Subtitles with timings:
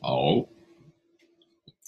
[0.00, 0.36] 好，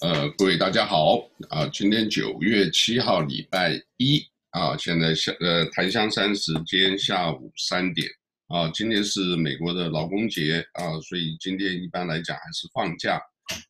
[0.01, 1.17] 呃，各位大家好
[1.49, 1.65] 啊！
[1.73, 8.07] 今天九月七号，礼拜一啊，现在下呃檀香山时间下午三点
[8.47, 8.69] 啊。
[8.73, 13.19] 今天是美国的劳工节啊，所以今天一般来讲还是放假。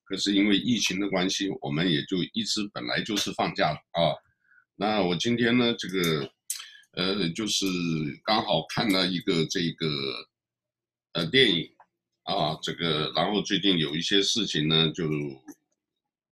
[0.03, 4.13] 可是因为疫情的关系，我们也就一直本来就是放假啊。
[4.75, 6.29] 那我今天呢，这个
[6.93, 7.65] 呃，就是
[8.23, 9.87] 刚好看了一个这个
[11.13, 11.69] 呃电影。
[12.25, 15.07] 啊，这个，然后最近有一些事情呢，就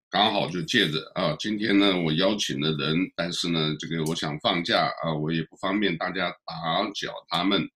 [0.10, 7.70] 刚好就借着啊，今天呢，我邀请了人，但是呢，这个我想放假啊，我也不方便大家打搅他们，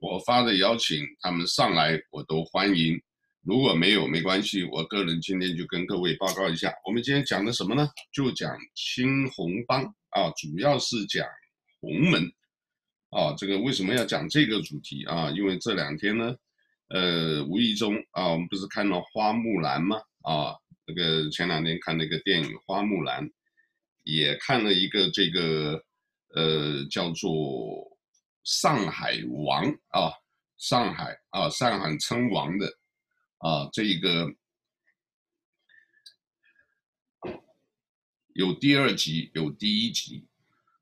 [0.00, 3.00] 我发的邀请，他们上来我都欢迎，
[3.42, 7.88] 如果没有没关系，我个人今天就跟各位报告一下，我们今天讲的什么呢？
[8.12, 11.24] 就讲青红帮啊，主要是讲
[11.80, 12.20] 红门
[13.10, 15.30] 啊，这个为什么要讲这个主题啊？
[15.30, 16.34] 因为这两天呢。
[16.88, 19.96] 呃，无意中啊，我们不是看了《花木兰》吗？
[20.22, 20.54] 啊，
[20.86, 23.26] 那个前两天看那个电影《花木兰》，
[24.02, 25.82] 也看了一个这个
[26.34, 27.30] 呃叫做
[28.44, 30.12] 《上海王》啊，
[30.58, 32.66] 上海啊，上海称王的
[33.38, 34.30] 啊，这一个
[38.34, 40.26] 有第二集，有第一集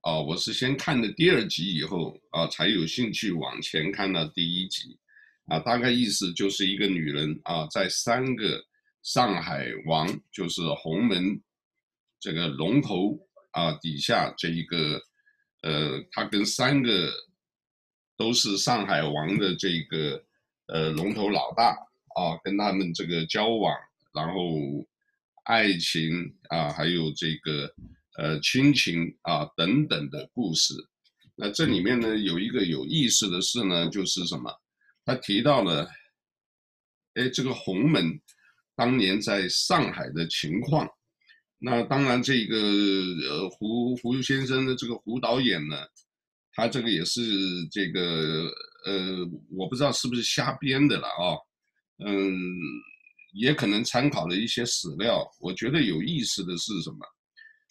[0.01, 4.98] 啊，我是先看的第二集以后啊，才有兴趣往前看到第一集。
[5.47, 8.65] 啊，大概意思就是一个女人啊，在三个
[9.03, 11.41] 上海王，就是洪门
[12.21, 13.19] 这个龙头
[13.51, 15.01] 啊底下，这一个
[15.63, 17.13] 呃，她跟三个
[18.17, 20.25] 都是上海王的这个
[20.67, 21.77] 呃龙头老大
[22.15, 23.77] 啊，跟他们这个交往，
[24.15, 24.87] 然后
[25.45, 27.75] 爱情啊，还有这个
[28.17, 30.75] 呃亲情啊等等的故事。
[31.35, 34.62] 那这里面呢，有一个有意思的事呢，就是什么？
[35.05, 35.91] 他提到了，
[37.14, 38.20] 哎，这个洪门
[38.77, 40.89] 当年在上海的情况。
[41.58, 45.77] 那当然，这个呃胡胡先生的这个胡导演呢，
[46.52, 47.20] 他这个也是
[47.70, 48.48] 这个
[48.86, 51.39] 呃，我不知道是不是瞎编的了啊。
[52.05, 52.35] 嗯，
[53.35, 55.29] 也可能参考了一些史料。
[55.41, 56.98] 我觉得有意思的是什么？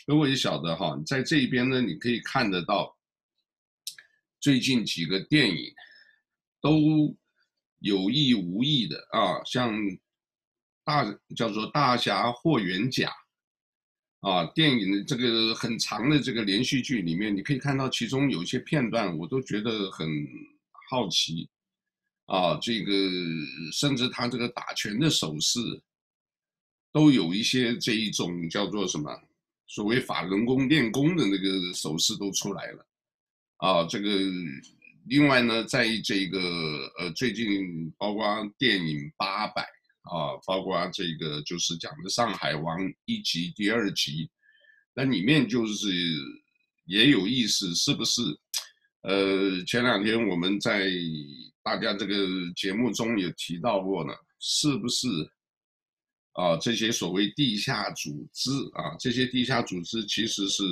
[0.06, 2.94] 各位晓得哈，在这边呢，你可以看得到
[4.42, 5.74] 最近几个电影
[6.62, 7.18] 都。
[7.82, 9.76] 有意无意的啊，像
[10.84, 11.04] 大
[11.36, 13.12] 叫做《大侠霍元甲》
[14.30, 20.08] 啊，电影的这个很长的这个连续剧里面，你可以看到其中有一些片段，我都觉得很
[20.90, 21.50] 好奇
[22.28, 22.56] 啊。
[22.62, 22.94] 这个
[23.74, 25.60] 甚至他这个打拳的手势，
[26.92, 29.12] 都有一些这一种叫做什么
[29.66, 32.86] 所谓法轮功练功的那个手势都出来了
[33.58, 34.10] 啊，这个。
[35.08, 36.40] 另外呢，在这个
[37.00, 38.24] 呃最近，包括
[38.58, 39.62] 电影《八佰》
[40.04, 44.30] 啊，包括这个就是讲的《上海王》一集、第二集，
[44.94, 45.90] 那里面就是
[46.86, 48.22] 也有意思，是不是？
[49.02, 50.88] 呃，前两天我们在
[51.64, 52.16] 大家这个
[52.56, 55.08] 节目中也提到过呢，是不是？
[56.34, 60.64] 啊，这些所谓地下组织啊，这些地下组织其实是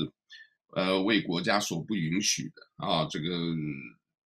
[0.76, 3.28] 呃为国家所不允许的啊，这个。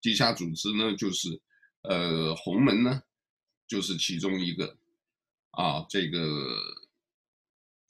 [0.03, 1.41] 地下组织呢，就是，
[1.84, 3.02] 呃，洪门呢，
[3.68, 4.78] 就是其中一个，
[5.52, 6.19] 啊，这个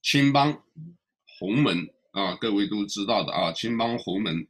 [0.02, 0.64] 青帮，
[1.40, 4.48] 洪门啊，各位都知道的啊，青帮洪门，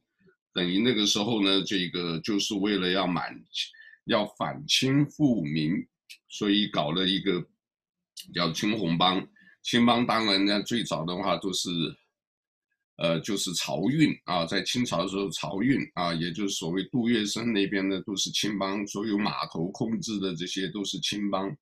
[0.53, 3.43] 等于那个时候呢，这个就是为了要满，
[4.05, 5.87] 要反清复明，
[6.27, 7.43] 所以搞了一个
[8.33, 9.25] 叫青红帮。
[9.63, 11.69] 青帮当然呢，最早的话都是。
[12.97, 21.55] 呃，就是漕运啊，在清朝的时候漕运啊，也就是所谓杜月笙那边呢，都是青帮，所有码头控制的这些都是青帮。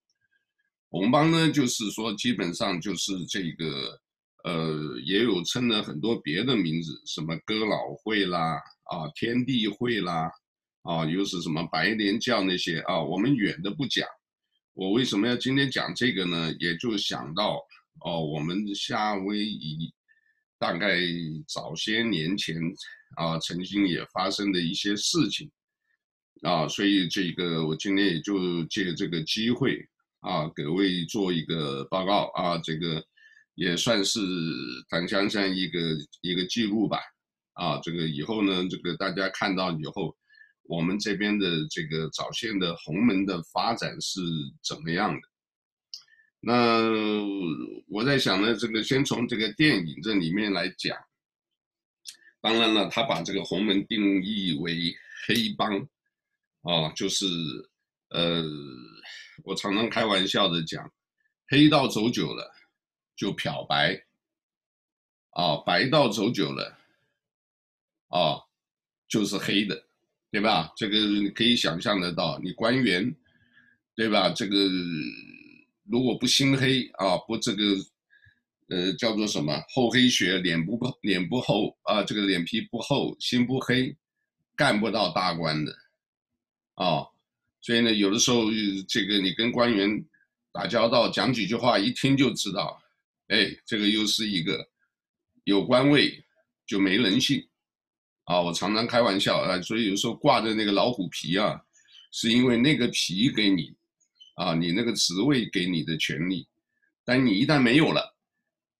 [0.90, 3.98] 红帮呢，就是说基本上就是这个，
[4.44, 8.56] 呃，也有称了很多别的名字，什么哥老会啦，
[8.90, 10.30] 啊，天地会啦，
[10.82, 14.06] 啊，又是什么白莲教那些啊，我们远的不讲。
[14.74, 16.54] 我为什么要今天讲这个呢？
[16.60, 17.58] 也就想到
[18.04, 19.90] 哦，我们夏威夷。
[20.62, 20.96] 大概
[21.48, 22.56] 早些年前
[23.16, 25.50] 啊，曾经也发生的一些事情
[26.42, 29.84] 啊，所以这个我今天也就借这个机会
[30.20, 33.04] 啊，给各位做一个报告啊，这个
[33.56, 34.20] 也算是
[34.88, 35.78] 檀香山一个
[36.20, 37.00] 一个记录吧
[37.54, 40.16] 啊，这个以后呢，这个大家看到以后，
[40.62, 44.20] 我们这边的这个早先的洪门的发展是
[44.62, 45.31] 怎么样的？
[46.44, 46.82] 那
[47.86, 50.98] 我在想呢，这个先从这个电影这里面来讲。
[52.40, 54.92] 当然了，他把这个洪门定义为
[55.28, 55.78] 黑帮，
[56.62, 57.24] 啊，就是
[58.08, 58.42] 呃，
[59.44, 60.92] 我常常开玩笑的讲，
[61.46, 62.52] 黑道走久了
[63.14, 64.04] 就漂白，
[65.30, 66.76] 啊，白道走久了，
[68.08, 68.42] 啊，
[69.06, 69.86] 就是黑的，
[70.32, 70.72] 对吧？
[70.76, 73.14] 这个你可以想象得到，你官员，
[73.94, 74.30] 对吧？
[74.30, 74.56] 这个
[75.84, 77.62] 如果不心黑啊，不这个，
[78.68, 83.96] 呃，叫做什么厚黑学，脸不脸不厚啊，这个脸皮不厚，心不黑，
[84.56, 85.76] 干不到大官的，
[86.74, 87.04] 啊。
[87.60, 88.46] 所以呢，有的时候
[88.88, 90.04] 这个你跟官员
[90.52, 92.76] 打交道，讲几句话，一听就知道，
[93.28, 94.68] 哎，这个又是一个
[95.44, 96.24] 有官位
[96.66, 97.46] 就没人性
[98.24, 98.40] 啊！
[98.40, 101.60] 我常常开玩笑啊，所以有时候挂着那个老虎皮啊，
[102.10, 103.72] 是因为那个皮给你
[104.34, 106.46] 啊，你那个职位给你的权利，
[107.04, 108.16] 但你一旦没有了，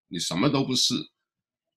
[0.09, 0.95] 你什么都不是，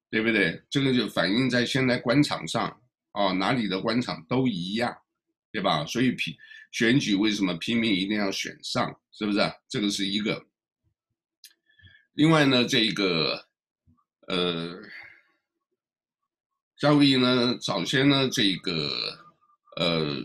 [0.09, 0.63] 对不对？
[0.69, 2.81] 这个就反映在现在官场上
[3.11, 4.95] 啊，哪里的官场都一样，
[5.51, 5.85] 对吧？
[5.85, 6.37] 所以皮。
[6.71, 8.99] 选举为什么拼命一定要选上？
[9.13, 9.39] 是不是？
[9.69, 10.45] 这个是一个。
[12.15, 13.47] 另外呢，这个，
[14.27, 14.81] 呃，
[16.75, 18.89] 夏威夷呢，早先呢，这个，
[19.77, 20.21] 呃，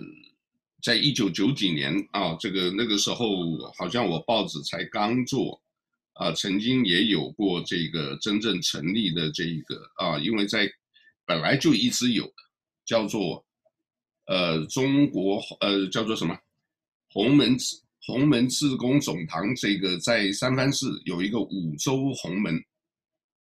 [0.82, 5.60] 在一九九几年啊，这个那个时候好像我报纸才刚做，
[6.14, 10.70] 啊，曾经也有过这个真正成立的这一个啊，因为在
[11.24, 12.30] 本来就一直有，
[12.84, 13.44] 叫做。
[14.26, 16.38] 呃，中国呃叫做什么？
[17.08, 17.56] 洪门
[18.06, 22.54] 洪门自工总堂，这个在三藩市有一个五洲洪门，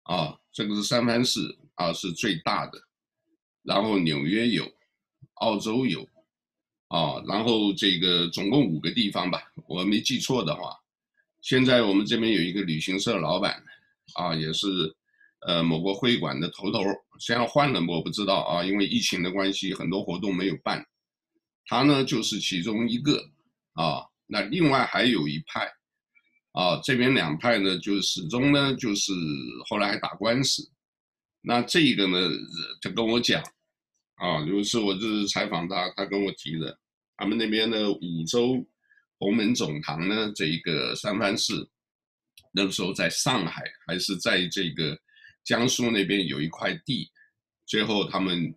[0.02, 1.40] 啊，这个是三藩市
[1.76, 2.78] 啊是最大的，
[3.62, 4.70] 然后纽约有，
[5.36, 6.06] 澳洲有，
[6.88, 10.76] 啊，然后这个总共五个地方吧，我没记错的话，
[11.42, 13.62] 现在我们这边有一个旅行社老板，
[14.14, 14.68] 啊，也是。
[15.46, 16.80] 呃，某个会馆的头头，
[17.20, 20.84] 现在换了，我不知道啊，因为疫情的关系，很多活动没有办。
[21.66, 23.22] 他呢，就是其中一个
[23.74, 24.02] 啊。
[24.26, 25.70] 那另外还有一派
[26.52, 29.12] 啊，这边两派呢，就始终呢，就是
[29.68, 30.68] 后来还打官司。
[31.42, 32.28] 那这个呢，
[32.80, 33.40] 他跟我讲
[34.16, 36.78] 啊，有一次我就是采访他，他跟我提的，
[37.16, 38.66] 他们那边的五洲
[39.18, 41.54] 洪门总堂呢，这一个三藩市，
[42.52, 44.98] 那个时候在上海还是在这个。
[45.46, 47.08] 江苏那边有一块地，
[47.66, 48.52] 最后他们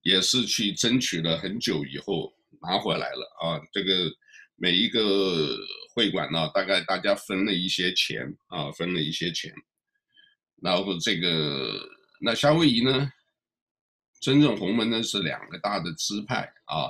[0.00, 2.32] 也是去争取了很久以后
[2.62, 3.60] 拿回来了啊。
[3.70, 4.10] 这个
[4.56, 5.54] 每一个
[5.94, 9.52] 会馆呢，大概大家分了一些钱啊，分了一些钱。
[10.62, 11.78] 然后这个
[12.18, 13.12] 那夏威夷呢，
[14.22, 16.88] 真正洪门呢是两个大的支派啊，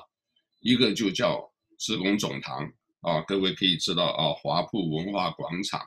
[0.60, 1.42] 一个就叫
[1.78, 2.70] 志工总堂
[3.00, 5.80] 啊，各位可以知道啊，华埠文化广场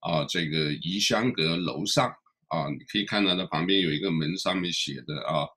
[0.00, 2.10] 啊，这个怡香阁楼上。
[2.48, 5.48] 啊，你可以看到它旁边有一个门，上面写的啊，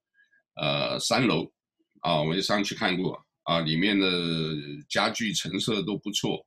[0.55, 1.45] 呃，三楼，
[2.01, 4.07] 啊，我也上去看过，啊，里面的
[4.89, 6.43] 家具陈设都不错，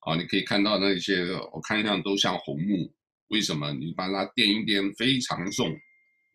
[0.00, 2.92] 啊，你可以看到那些，我看上都像红木，
[3.28, 3.72] 为什么？
[3.72, 5.72] 你把它掂一掂，非常重，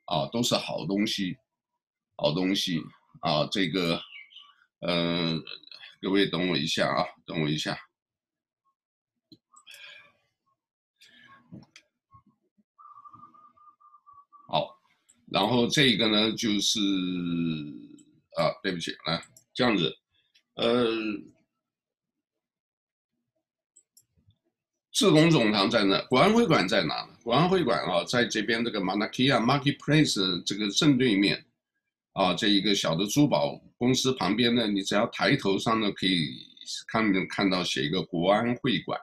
[0.06, 1.36] 啊，都是好东西，
[2.22, 2.84] 好东西，
[3.22, 3.98] 啊，这个，
[4.82, 5.40] 呃，
[6.02, 7.80] 各位等我一下啊，等我一下。
[14.50, 14.78] 好
[15.32, 16.78] 然后这个呢，就是
[18.36, 19.24] 啊，对不起，来
[19.54, 19.98] 这样子，
[20.56, 20.92] 呃，
[24.92, 26.02] 志工总堂在哪？
[26.08, 27.08] 国安会馆在哪？
[27.24, 31.46] 国安会馆啊，在这边这个 Mauna Kea Marketplace 这个正对面，
[32.20, 36.36] 啊，这一个小的珠宝公司旁边呢，你只要抬头上呢，可以
[36.88, 39.00] 看看到写一个国安会馆，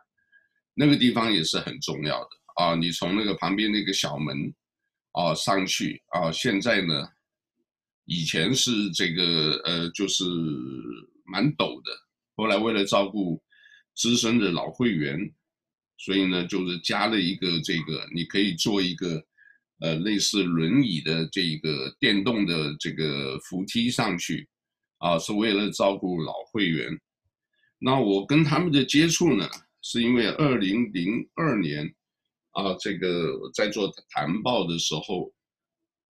[0.74, 2.74] 那个地方也是很重要的啊。
[2.74, 4.54] 你从那个旁边那个小门。
[5.18, 6.30] 啊，上去啊！
[6.30, 7.08] 现在呢，
[8.04, 10.24] 以前是这个呃，就是
[11.24, 11.90] 蛮陡的。
[12.36, 13.42] 后来为了照顾
[13.94, 15.18] 资深的老会员，
[15.96, 19.24] 所以呢，就是加了一个这个，你可以做一个
[19.80, 24.48] 呃类似轮椅的这个电动的这个扶梯上去，
[24.98, 27.00] 啊，是为了照顾老会员。
[27.78, 29.48] 那我跟他们的接触呢，
[29.82, 31.94] 是因为二零零二年。
[32.52, 35.30] 啊，这个在做谈报的时候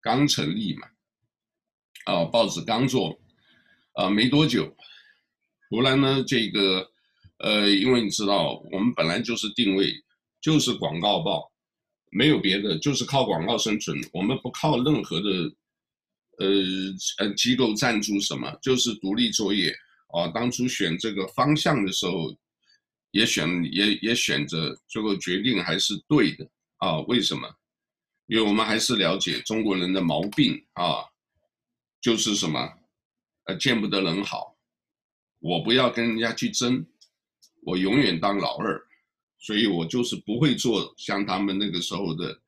[0.01, 0.87] 刚成立嘛，
[2.05, 3.19] 啊，报纸刚做，
[3.95, 4.73] 啊，没多久，
[5.73, 6.89] 后来呢，这个，
[7.39, 9.93] 呃，因为你知道，我们本来就是定位
[10.41, 11.51] 就是广告报，
[12.11, 15.29] 没有别的，就是靠广告生存，我们不靠任何的，
[16.39, 16.47] 呃
[17.19, 19.75] 呃机构赞助什么，就是独立作业。
[20.09, 22.37] 啊，当初选这个方向的时候。
[23.13, 26.47] 也选也也选择，最后决定还是对的
[26.77, 26.99] 啊？
[27.03, 27.49] 为什么？
[28.27, 30.97] 因为我们还是了解中国人的毛病啊，
[31.99, 32.71] 就是什么，
[33.45, 34.55] 呃，见不得人好，
[35.39, 36.85] 我不要跟人家去争，
[37.63, 38.86] 我永远当老二，
[39.39, 42.41] 所以我就是不会做像他们那个时候的，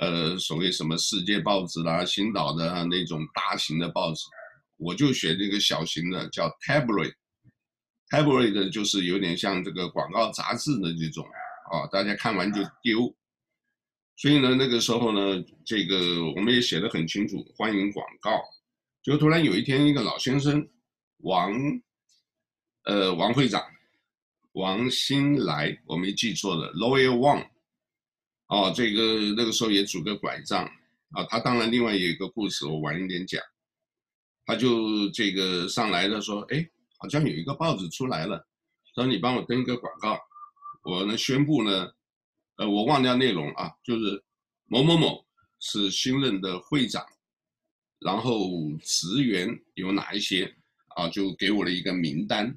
[0.00, 4.24] 呃，所谓什么世界报纸啦、新岛的那种大型的报纸，
[4.76, 11.24] 我就选这个小型的，叫 tabloid，tabloid 就是有点像这个广告杂志的这种
[11.70, 13.14] 啊，大家看完就丢。
[14.16, 18.38] 所以呢，那个时候呢，这个我们也写得很清楚，欢迎广告。
[19.02, 20.68] 就突然有一天，一个老先生，
[21.18, 21.50] 王，
[22.84, 23.62] 呃，王会长，
[24.52, 27.46] 王新来，我没记错的，Lawyer Wang，
[28.48, 30.64] 哦，这个那个时候也拄个拐杖
[31.10, 31.24] 啊。
[31.24, 33.40] 他当然另外有一个故事，我晚一点讲。
[34.44, 38.44] 他就这个上来了，说，哎，好像有一个报纸出来了，
[38.94, 40.18] 说你帮我登一个广告，
[40.82, 41.92] 我呢宣布呢。
[42.56, 44.22] 呃，我忘掉内容啊，就是
[44.66, 45.24] 某某某
[45.60, 47.02] 是新任的会长，
[48.00, 48.50] 然后
[48.82, 50.54] 职员有哪一些
[50.88, 52.54] 啊，就给我了一个名单。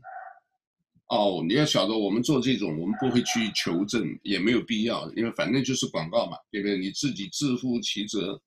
[1.08, 6.78] 哦，你要晓得，我们做这种，我们不会去求证，也没有必要，因为反正就是广告嘛，对不对？
[6.78, 8.42] 你自己自负其责。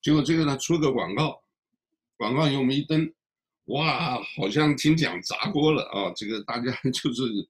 [0.00, 1.42] 结果这个呢，出个广告，
[2.16, 3.12] 广告以后我们一登，
[3.66, 6.12] 哇，好像听讲砸锅了啊！
[6.16, 7.48] 这个大家 就是。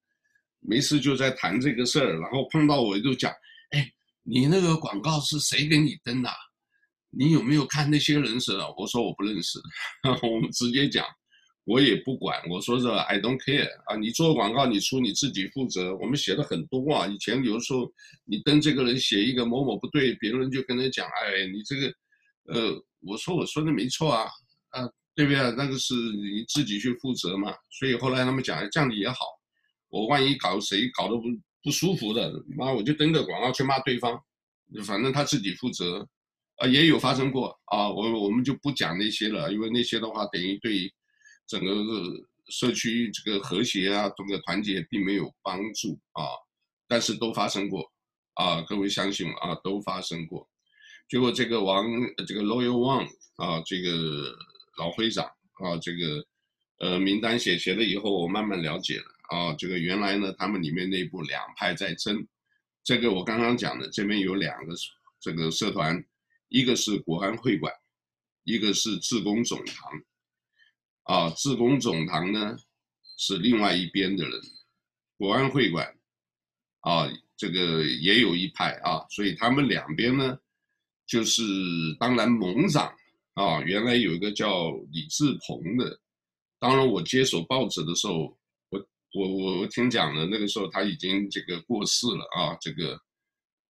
[0.61, 3.33] 没事就在谈这个事儿，然后碰到我就讲，
[3.71, 3.93] 哎，
[4.25, 6.29] 你那个广告是谁给你登的？
[7.11, 8.59] 你有没有看那些人是？
[8.77, 9.61] 我说我不认识，
[10.21, 11.07] 我们直接讲，
[11.69, 12.41] 我也不管。
[12.49, 15.95] 我说这 I don't care 啊，你做广告你出你自己负责。
[15.97, 17.93] 我们写的很多啊，以前有的时候
[18.25, 21.87] 你登这个人写一个某某不对，别人就跟他讲，哎，你这个，
[22.55, 24.25] 呃，我说我说的没错啊，
[24.71, 25.39] 啊，对不对？
[25.59, 27.53] 那个是你自己去负责嘛。
[27.71, 29.19] 所以后来他们讲，这样子也好。
[29.91, 31.25] 我万一搞谁搞得不
[31.63, 34.19] 不舒服的，妈我就登个广告去骂对方，
[34.87, 36.09] 反正他自己负责，
[36.57, 40.91] 啊也有发生过啊，我我们就不讲那些了，因为那些的话等于对
[41.49, 41.73] 整个
[42.51, 46.23] 社区这个和谐啊，这个团结并没有帮助啊，
[46.87, 47.91] 但是都发生过
[48.35, 50.49] 啊，各位相信啊，都发生过，
[51.09, 51.85] 结果这个王
[52.27, 54.37] 这个 Loyal Wang 啊，这个
[54.77, 56.25] 老会长啊，这个
[56.79, 59.07] 呃名单写写了以后，我慢慢了解了。
[59.29, 62.27] 啊，这个原来呢，他们里面内部两派在争，
[62.83, 64.75] 这个我刚刚讲的，这边有两个
[65.21, 66.03] 这个社团，
[66.49, 67.71] 一个是国安会馆，
[68.45, 69.93] 一个是自工总堂，
[71.09, 72.57] 啊，自贡总堂呢
[73.17, 74.41] 是另外一边的人，
[75.17, 75.87] 国安会馆，
[76.81, 80.39] 啊，这个也有一派啊，所以他们两边呢，
[81.07, 81.43] 就是
[81.99, 82.95] 当然盟长
[83.35, 85.99] 啊，原来有一个叫李志鹏的，
[86.59, 88.37] 当然我接手报纸的时候。
[88.71, 88.79] 我
[89.15, 93.01] 我我我听讲了，那个时候他已经这个过世了啊，这个，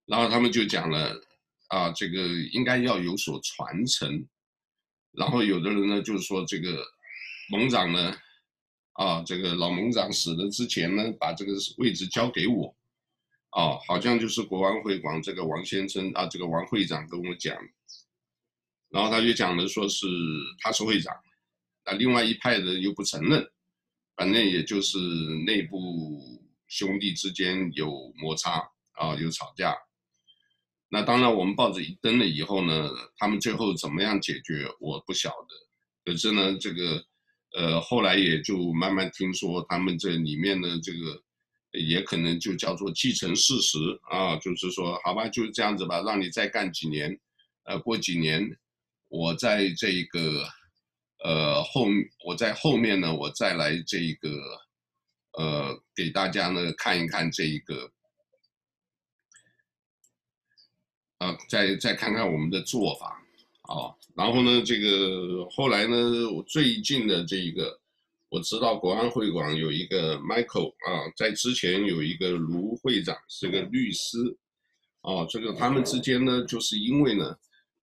[0.05, 1.15] 然后他们就讲了
[1.69, 4.27] 啊，这个应该要有所传承，
[5.13, 6.85] 然后有的人呢就是说这个
[7.49, 8.15] 盟长呢，
[8.93, 12.75] 啊，这个老盟长死了之前呢，把这个位置交给我，
[13.49, 17.57] 啊，好像就是国安会馆这个王先生啊，这个王会长跟我讲，
[18.89, 20.07] 然后他就讲了说是
[20.59, 21.15] 他是会长，
[21.85, 23.49] 那另外一派的又不承认。
[24.15, 24.97] 反正也就是
[25.45, 29.73] 内部兄弟之间有摩擦啊，有吵架。
[30.89, 36.11] 那当然，我们报纸一登了以后呢，他们最后怎么样解决，我不晓得。
[36.11, 37.01] 可是呢，这个
[37.57, 41.21] 呃，后来也就慢慢听说，他们这里面的这个
[41.71, 43.77] 也可能就叫做既成事实
[44.09, 47.19] 啊，就是说，好吧，就这样子吧，让你再干几年，
[47.63, 48.57] 呃，过几年，
[49.07, 50.47] 我在这个。
[51.21, 51.85] 呃，后
[52.23, 54.29] 我在后面呢，我再来这一个，
[55.33, 57.91] 呃，给大家呢看一看这一个，
[61.17, 63.21] 啊，再再看看我们的做法
[63.63, 63.98] 啊。
[64.19, 67.79] 然后呢，这个后来呢，我最近的这一个，
[68.27, 74.17] 我知道国安会馆有一个 Michael 啊，在之前有一个卢会长是个律师，
[75.03, 77.33] 啊，这个他们之间呢，就是因为呢，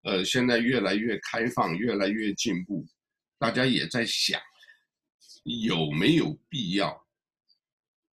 [0.03, 2.85] 呃，现在越来越开放，越来越进步。
[3.39, 4.39] 大家也在想，
[5.43, 7.03] 有没有必要？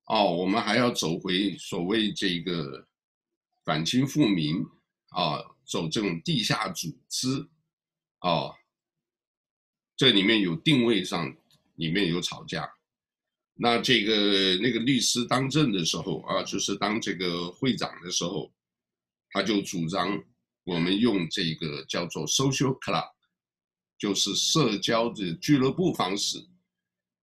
[0.08, 2.86] 哦，我们还要走回所谓这个
[3.64, 4.62] 反清复明
[5.12, 7.48] 啊，走这种地下组织
[8.22, 8.56] 哦，
[9.96, 11.36] 这里面有定位上，
[11.76, 12.70] 里面有吵架。
[13.56, 18.52] 那这个那个律师当政的时候啊，就是当这个会长的时候，
[19.32, 20.24] 他就主张
[20.64, 23.10] 我们用这个叫做 social club。
[23.98, 26.38] 就是社交的俱乐部方式，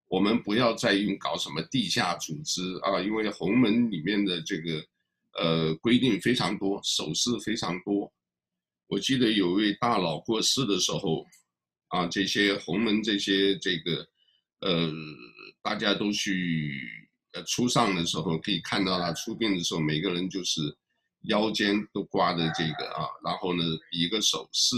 [0.09, 4.87] 我们不要再用搞什么地下组织啊，因为洪门里面的这个
[5.39, 8.13] 呃规定非常多，手势非常多。
[8.89, 11.27] 我记得有位大佬过世的时候，
[11.89, 14.07] 啊，这些洪门这些这个
[14.61, 14.91] 呃，
[15.61, 20.61] 大家都去呃出丧的时候，可以看到他出殡的时候，每个人就是
[21.23, 24.77] 腰间都挂着这个啊，然后呢一个手势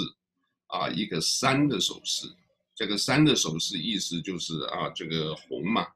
[0.69, 2.27] 啊，一个三的手势。
[2.75, 5.87] 这个三的手势意思就是啊，这个红嘛，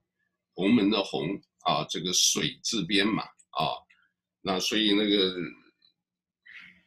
[0.52, 3.72] 红门的红啊，这个水字边嘛啊，
[4.40, 5.34] 那所以那个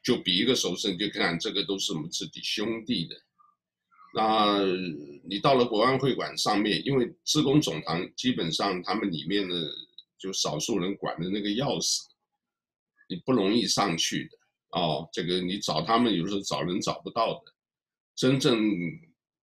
[0.05, 3.15] 就比一个手势，你就看这个都是我们自己兄弟的。
[4.13, 4.62] 那
[5.27, 9.55] 你到了国安会馆上面，因为志工总堂基本上他们里面的
[10.17, 12.03] 就少数人管的那个钥匙，
[13.09, 14.38] 你不容易上去的
[14.79, 15.09] 哦。
[15.12, 17.51] 这个你找他们有时候找人找不到的。
[18.15, 18.57] 真正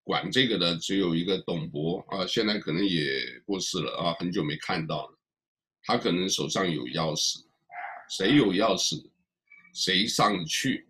[0.05, 5.19] 管这个的只有一个董博啊，现在可能也过世了啊，很久没看到了。
[5.83, 7.43] 他可能手上有钥匙，
[8.09, 9.05] 谁有钥匙，
[9.73, 10.87] 谁上去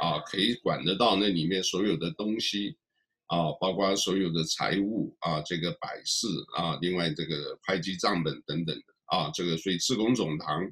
[0.00, 2.76] 啊，可以管得到那里面所有的东西。
[3.28, 10.70] 啊，包括所有的财务啊，这个摆饰啊，另外这个会计账本等等的啊，这个所以自工总堂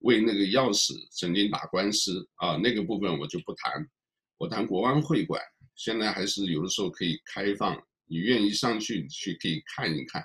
[0.00, 3.72] 为那个钥匙曾经打官司啊，那个部分我就不谈，
[4.36, 5.42] 我谈国安会馆，
[5.74, 10.22] 现在还是有的时候可以开放，你愿意上去去可以看一看，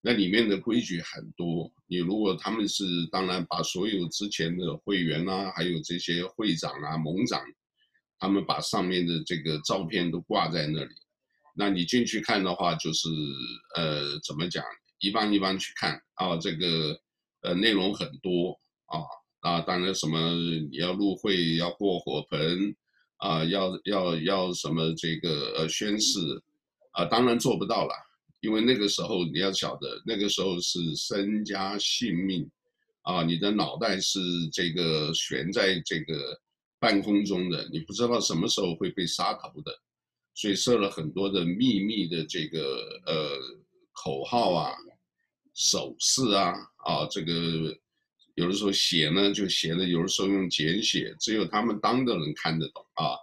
[0.00, 7.42] 那里面的规矩很多，你如果他们是当然把所有之前的会员啊，还有这些会长啊、盟长。
[8.20, 10.92] 他们把上面的这个照片都挂在那里，
[11.54, 13.08] 那你进去看的话，就是
[13.76, 14.64] 呃，怎么讲，
[14.98, 17.00] 一般一般去看啊，这个
[17.42, 18.98] 呃内容很多啊
[19.38, 20.34] 啊，当然什么
[20.68, 22.74] 你要入会要过火盆
[23.18, 26.18] 啊，要要要什么这个呃宣誓
[26.94, 27.94] 啊，当然做不到了，
[28.40, 32.50] 因为那个时候你要晓得，那个时候是身家性命
[33.02, 34.20] 啊，你的脑袋是
[34.52, 36.40] 这个悬在这个。
[36.80, 39.82] 半空中的，你不知道什么时候会被杀头的，
[40.32, 42.60] 所以设了很多的秘密的这个
[43.04, 43.36] 呃
[43.92, 44.70] 口号啊、
[45.56, 46.54] 手势啊
[46.86, 47.76] 啊，这个
[48.36, 53.18] 有的时候写呢就写的，有的时候用简写，只有他们当的人看得懂啊。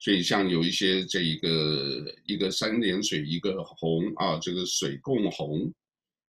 [0.00, 5.72] 所以像有一些这一个一个三点水一个红啊，这个水共红，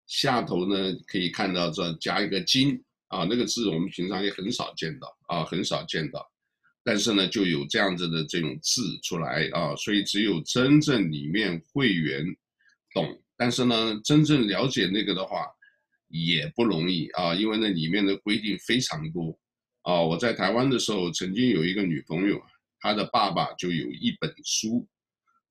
[0.07, 6.29] 下头呢可以看到这加一个金啊，那个字我们平常也很少见到啊，很少见到。
[6.83, 12.25] 但是呢，就有这样子的这种字出来啊，所以只有真正里面会员
[12.93, 15.45] 懂，但是呢，真正了解那个的话
[16.07, 19.39] 也不容易啊，因为那里面的规定非常多
[19.83, 20.01] 啊。
[20.01, 22.41] 我在台湾的时候，曾经有一个女朋友，
[22.81, 24.85] 他的爸爸就有一本书，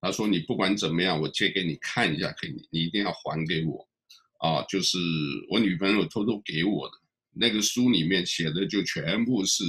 [0.00, 3.88] 他说你不管怎么样，我借给你看一下，可以，你一定要还给我
[4.40, 4.62] 啊。
[4.68, 4.98] 就是
[5.48, 6.94] 我女朋友偷偷给我的
[7.32, 9.64] 那个书里面写的就全部是。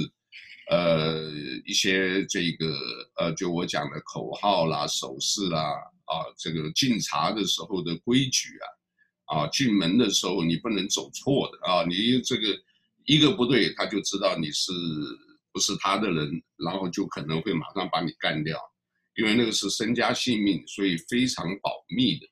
[0.70, 1.28] 呃，
[1.66, 2.72] 一些这个
[3.16, 5.60] 呃，就我讲的口号啦、手势啦，
[6.04, 8.56] 啊，这个敬茶的时候的规矩
[9.26, 12.56] 啊，啊，进门的时候你不能走错的啊，你这个
[13.04, 14.72] 一个不对，他就知道你是
[15.52, 18.58] 不是他的人，然后就可能会马上把你干掉，
[19.16, 22.26] 因为那个是身家性命，所以非常保密的，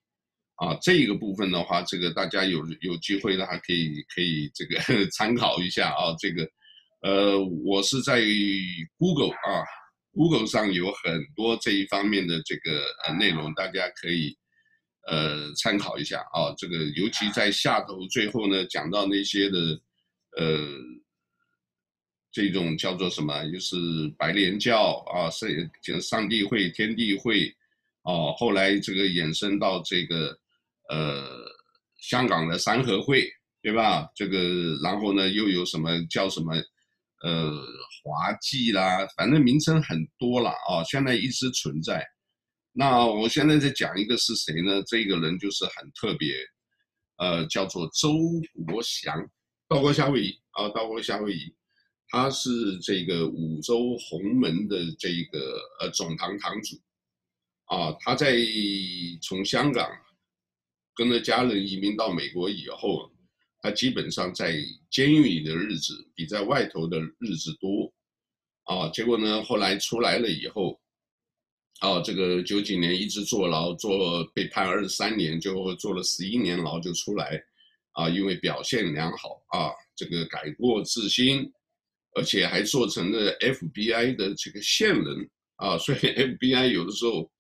[0.56, 4.80] 啊，这个部分的话，这个大家有有机会的话，可以可以这个
[5.12, 6.48] 参考一下啊，这个。
[7.02, 8.20] 呃，我是在
[8.98, 9.64] Google 啊
[10.12, 14.36] ，Google 上有很多这一方面的这个呃内容，大家可以
[15.10, 16.52] 呃参考一下啊。
[16.58, 19.58] 这个尤其在下头最后呢，讲到那些的
[20.36, 20.68] 呃
[22.32, 23.76] 这种叫做什么，就是
[24.18, 27.48] 白莲教啊，上上帝会、天地会
[28.02, 30.38] 啊，后来这个衍生到这个
[30.88, 31.44] 呃
[31.98, 33.28] 香港的三合会，
[33.62, 34.08] 对吧？
[34.14, 36.54] 这个然后呢又有什么叫什么？
[37.22, 37.52] 呃，
[38.02, 42.02] 华记啦，反正名称很多了啊，现在一直存在。
[42.72, 44.82] 那我现在在讲一个是谁呢？
[44.86, 46.34] 这个人就是很特别，
[47.18, 48.08] 呃，叫做周
[48.66, 49.14] 国祥，
[49.68, 51.54] 道国夏威夷啊，道国夏威夷，
[52.10, 56.76] 他是这个五洲洪门的这个呃总堂堂主，
[57.66, 58.36] 啊，他在
[59.22, 59.88] 从香港
[60.94, 63.10] 跟着家人移民到美国以后。
[63.62, 64.56] 他基本上在
[64.90, 67.92] 监狱里的日子比在外头的日子多，
[68.64, 70.80] 啊，结果呢，后来出来了以后，
[71.80, 77.38] 啊，这个九几年一直坐牢，坐被判二十三年，就坐了十一年牢就出来，
[77.92, 81.52] 啊，因为表现良好啊，这个改过自新，
[82.14, 87.30] 而且还做成了 FBI 的这个线人啊，所以 FBI 有的时候。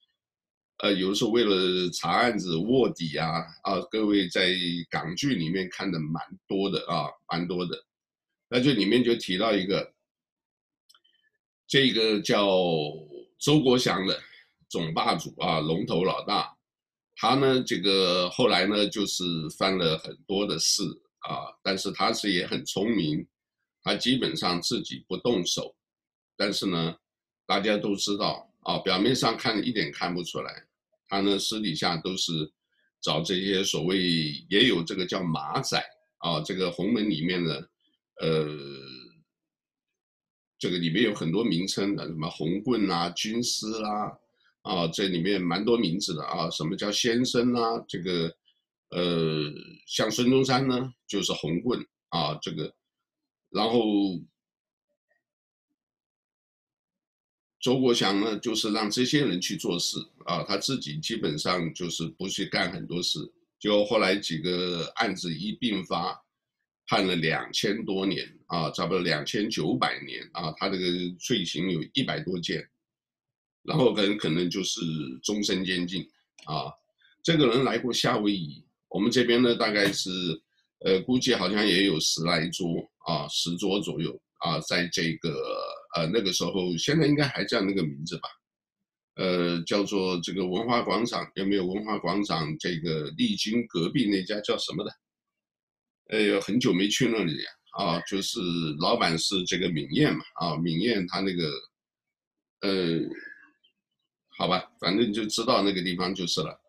[0.82, 4.50] 呃，有的时候为了查案子卧底啊，啊，各位在
[4.88, 7.84] 港剧里面看的蛮多的啊，蛮多的。
[8.48, 9.92] 那这里面就提到一个，
[11.66, 12.48] 这个叫
[13.38, 14.18] 周国祥的
[14.70, 16.56] 总霸主啊，龙头老大，
[17.14, 19.22] 他呢，这个后来呢，就是
[19.58, 20.82] 犯了很多的事，
[21.28, 23.28] 啊，但是他是也很聪明，
[23.82, 25.74] 他基本上自己不动手，
[26.36, 26.96] 但是呢，
[27.46, 30.64] 大家都知道啊，表面上看一点看不出来，
[31.08, 32.52] 他呢私底下都是
[33.00, 33.98] 找这些所谓
[34.48, 35.82] 也有这个叫马仔
[36.18, 37.70] 啊，这个红门里面的
[38.20, 38.46] 呃，
[40.58, 44.18] 这个里面有很多名称的，什么红棍啊、军师啦，
[44.62, 48.34] 啊，这里面蛮多名字的啊，什么叫先生啊，这个。
[48.92, 49.48] 呃，
[49.86, 52.74] 像孙中山呢，就是红棍啊，这个，
[53.50, 54.20] 然后
[57.60, 63.18] 周国祥呢，就是让这些人去做事啊，他自己基本上就是不去干很多事。
[63.58, 66.18] 就后来几个案子一并发，
[66.86, 70.86] 判了两千多年啊，差不多两千九百年啊，他这个
[71.18, 72.66] 罪行有一百多件，
[73.62, 74.80] 然后可能可能就是
[75.22, 76.08] 终身监禁
[76.44, 76.72] 啊。
[77.22, 78.64] 这个人来过夏威夷。
[78.88, 80.10] 我们这边呢，大概是，
[80.84, 85.30] 呃，估计好像也有十来桌啊，十桌左右啊，在这个
[85.94, 88.28] 呃那个时候，现在应该还叫那个名字吧，
[89.16, 92.56] 呃，叫做这个文化广场，有没有文化广场？
[92.58, 94.90] 这个丽晶隔壁那家叫什么的？
[96.08, 97.36] 呃，很久没去那里
[97.78, 98.40] 啊，就是
[98.78, 101.50] 老板是这个敏燕嘛，啊，敏燕他那个，
[102.62, 103.00] 呃，
[104.38, 106.59] 好吧，反正就知道那个地方就是了。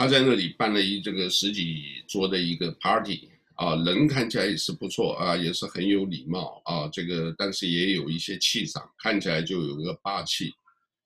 [0.00, 10.54] 他在那里办了一这个十几桌的一个 party 啊，人看起来也是不错啊，也是很有礼貌啊，这个但是也有一些气场，看起来就有一个霸气，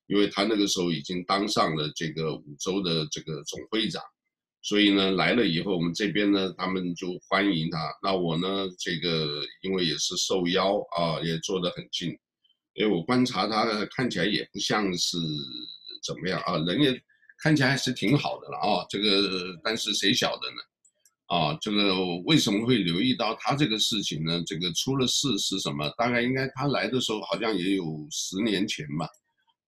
[0.06, 4.00] 因为他那个时候已经当上了这个五洲的这个总会长，
[4.62, 7.92] 所以呢来了以后，我们这边呢他们就欢迎他。
[8.00, 12.16] 那我呢这个因为也是受邀啊，也坐得很近，
[12.74, 15.18] 因为我观察他看起来也不像是
[16.04, 17.02] 怎么样啊，人也。
[17.44, 20.56] 看起来还是挺好的了啊，这个但是谁晓得呢？
[21.26, 24.42] 啊，这个为什么会留意到他这个事情呢？
[24.46, 25.86] 这个出了事是什么？
[25.98, 29.06] 大概应该他来的时候好像也有十年前吧，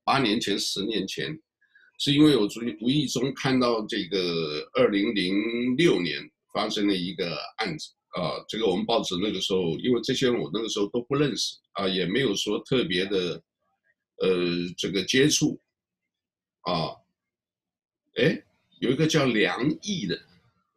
[0.04, 1.38] 八年前、十年前，
[1.98, 6.18] 是因为我注意无意中看到这个二零零六年
[6.54, 13.42] 发生了一个案子啊，这个我们报纸那个时候，因为这些人我那个时候都不认识啊，也没有说特别的
[14.22, 14.30] 呃
[14.78, 15.60] 这个接触
[16.62, 17.04] 啊。
[18.16, 18.42] 哎，
[18.80, 20.16] 有一个叫梁毅的，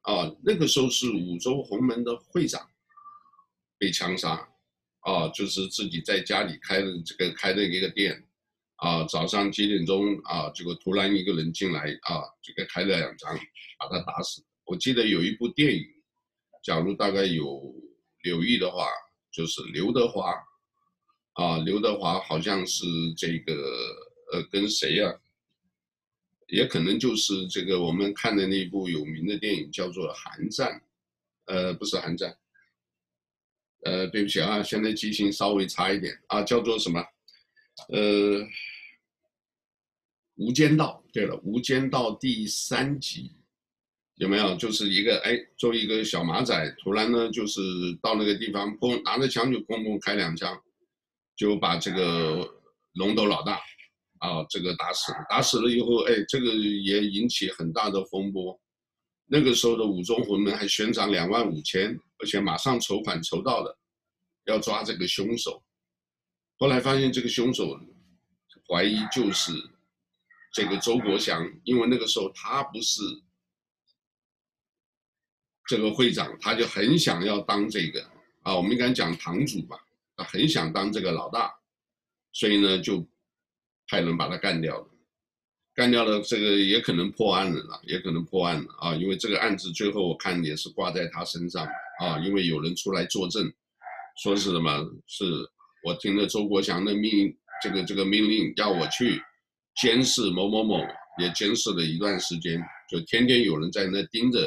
[0.02, 2.70] 啊，那个时候是五洲洪门的会长，
[3.78, 4.32] 被枪杀，
[5.00, 8.22] 啊，就是自己在家里开的这个开的一个店，
[8.76, 13.34] 啊，早上几点钟啊，结果突然一个人进来，啊，这个开了两枪，
[13.80, 14.44] 把他打死。
[14.66, 15.84] 我记得有一部电影，
[16.62, 17.74] 假如大概有
[18.24, 18.86] 留意的话，
[19.32, 20.34] 就是刘德华，
[21.36, 23.54] 啊，刘德华好像是这个，
[24.34, 25.10] 呃，跟谁呀？
[26.52, 30.72] 也可能就是这个我们看的那部有名的电影叫做《寒战》，
[31.46, 32.32] 呃，不是《寒战》，
[33.84, 37.00] 呃，对不起啊，现在记性稍微差一点啊，叫做什么？
[37.90, 38.42] 呃，
[40.36, 41.04] 《无间道》。
[41.14, 43.32] 对了，《无间道》第三集
[44.16, 44.56] 有没有？
[44.56, 47.62] 就是一个哎，作为一个小马仔，突然呢，就是
[48.02, 50.62] 到那个地方，砰，拿着枪就砰砰开两枪，
[51.36, 52.48] 就把这个
[52.94, 53.60] 龙头老大。
[54.20, 58.60] 啊，这个打死了，打死了以后，哎，这个也引起很大的风波。
[59.26, 63.80] 那个时候的五洲洪门还悬赏两万五千，而且马上筹款筹到了，
[64.46, 65.64] 要抓这个凶手。
[66.58, 67.80] 后来发现这个凶手，
[68.68, 69.54] 怀疑就是
[70.54, 73.02] 这个周国祥，因为那个时候他不是
[75.66, 78.04] 这个会长，他就很想要当这个
[78.42, 79.80] 啊，我们应该讲堂主吧，
[80.18, 81.54] 他很想当这个老大，
[82.34, 83.08] 所以呢就。
[83.90, 84.88] 派人把他干掉了，
[85.74, 88.94] 干掉了，这个也可能破案了，也可能破案了啊！
[88.94, 91.66] 因为这个案子最后我看也是挂在他身上
[92.00, 93.52] 啊，因为有人出来作证，
[94.22, 94.88] 说是什么？
[95.08, 95.26] 是
[95.84, 99.20] 我听了周国祥的命，这个这个命令要我去
[99.82, 100.86] 监视某某某，
[101.20, 104.46] 也监视了一段时间，就天天有人在那盯着，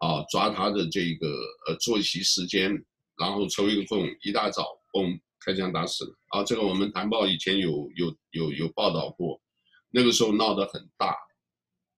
[0.00, 1.28] 啊，抓他的这个
[1.68, 2.72] 呃作息时间，
[3.18, 5.16] 然后抽一个空，一大早嘣。
[5.44, 6.42] 开枪打死了啊！
[6.42, 9.40] 这个我们谈报以前有有有有报道过，
[9.90, 11.14] 那个时候闹得很大。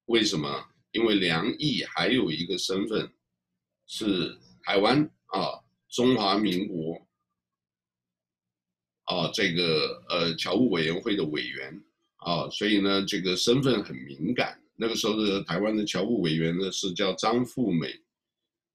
[0.06, 0.64] 为什么？
[0.92, 3.12] 因为梁毅还有一个身份
[3.86, 7.06] 是台湾啊，中华民国
[9.04, 11.80] 啊，这个呃侨务委员会的委员
[12.16, 14.60] 啊，所以呢，这个身份很敏感。
[14.74, 17.94] 那个时候的台湾的侨务委员呢是叫张富美。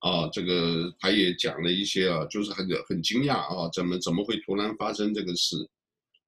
[0.02, 5.56] 啊，这个他也讲了一些啊，就是很很惊讶啊，怎么怎么会突然发生这个事？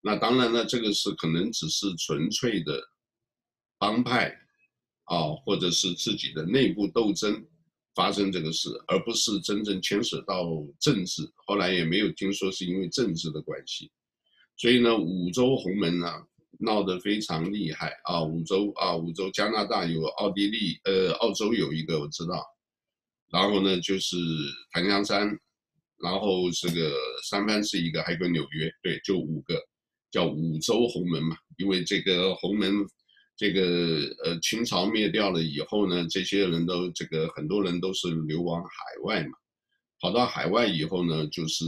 [0.01, 2.79] 那当然了，这个事可能只是纯粹的
[3.77, 4.29] 帮派
[5.05, 7.43] 啊，或者是自己的内部斗争
[7.95, 10.45] 发生这个事，而不是真正牵涉到
[10.79, 11.23] 政治。
[11.47, 13.89] 后来也没有听说是因为政治的关系，
[14.57, 16.07] 所以呢，五洲洪门呢
[16.59, 18.21] 闹得非常厉害啊。
[18.23, 22.43] 五洲啊，五洲，加拿大有，奥地利，呃，澳洲有一个我知道，
[23.33, 24.15] 然后呢就是
[24.71, 25.27] 檀香山，
[26.01, 26.95] 然后这个
[27.29, 29.61] 三藩市一个，还有个纽约，对，就五个，
[30.09, 32.85] 叫五洲洪门嘛，因为这个洪门。
[33.35, 38.69] 这个呃，清朝灭掉了以后呢，这些人都这个很多人都是流亡海
[39.03, 39.31] 外嘛，
[39.99, 41.65] 跑到海外以后呢，就是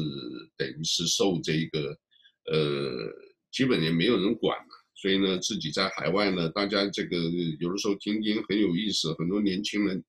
[0.55, 1.89] 等于是受这个
[2.53, 3.11] 呃，
[3.51, 7.17] 基本也没有人管嘛，所以呢，自己在海外呢，大家这个
[7.59, 10.05] 有的时候听听很有意思，很多年轻人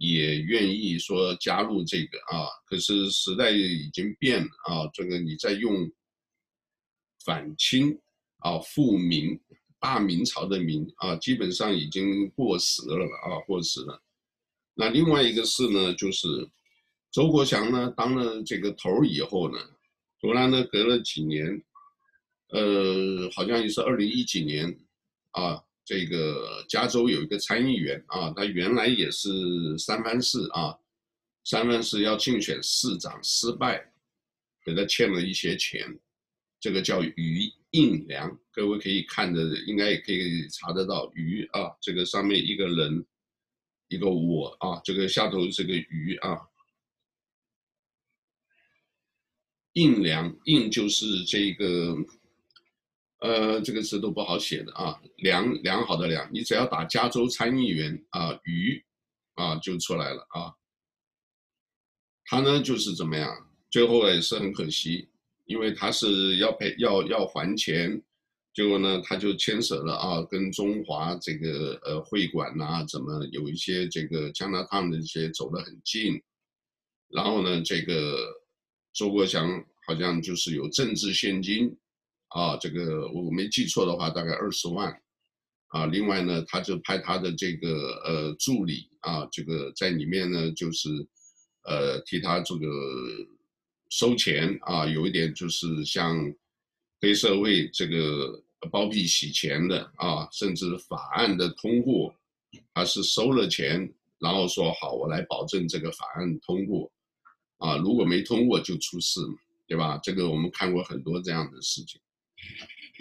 [0.00, 5.88] 也愿意说加入这个啊，可是时代已经变了啊，这个你在用
[7.24, 7.96] 反清
[8.38, 9.38] 啊复明。
[9.82, 14.02] 大明朝的明啊，基本上已经过时了啊，过时了。
[14.74, 16.28] 那另外一个事呢，就是
[17.10, 19.58] 周国祥呢当了这个头以后呢，
[20.20, 21.62] 突然呢隔了几年，
[22.48, 24.68] 呃，好像也是二零一几年
[25.30, 30.78] 啊，这个加州有一个参议员啊，他原来也是三藩市啊，
[31.42, 33.92] 三藩市要竞选市长失败，
[34.64, 35.98] 给他欠了一些钱，
[36.60, 43.04] 这个叫余应良，各位可以看的，应该也可以查得到余啊，这个上面一个人，
[43.88, 46.38] 一个我啊，这个下头是个余啊。
[49.72, 51.96] 应良，应就是这个，
[53.20, 58.82] 呃，这个字都不好写的啊，良良好的良，你只要打加州参议员啊，余
[59.34, 60.52] 啊就出来了啊。
[62.24, 65.08] 他呢就是怎么样，最后也是很可惜。
[65.46, 68.00] 因为他是要赔要要还钱，
[68.54, 76.22] 结果呢，他就牵扯了啊，跟中华这个呃会馆呐，怎么有一些这个加拿大的一些走得很近，
[77.08, 78.16] 然后呢，这个
[78.92, 81.76] 周国祥好像就是有政治献金
[82.30, 84.92] 啊，这个我没记错的话，大概二十万
[85.68, 85.86] 啊。
[85.86, 90.88] 另外呢，他就派他的这个呃助理啊，这个在里面呢，就是
[91.64, 92.66] 呃替他这个。
[93.92, 96.16] 收钱啊，有一点就是像
[97.00, 98.40] 黑社会这个
[98.70, 102.14] 包庇洗钱的啊，甚至法案的通过，
[102.72, 106.88] 他是收了钱，然后说好，我来保证这个法案通过，
[107.56, 109.20] 啊，如果没通过就出事，
[109.66, 109.98] 对吧？
[110.00, 112.00] 这个我们看过很多这样的事情。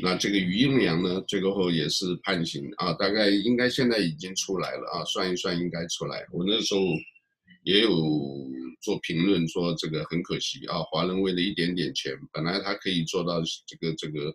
[0.02, 6.25] 那这个余英良呢，最后也是判刑啊，大概应该现在已经出来了啊，算一算应该出来。
[6.32, 6.82] 我那时候
[7.63, 7.91] 也有。
[8.82, 14.34] 做评论说这个很可惜啊，华人为了一点点钱，本来他可以做到这个这个，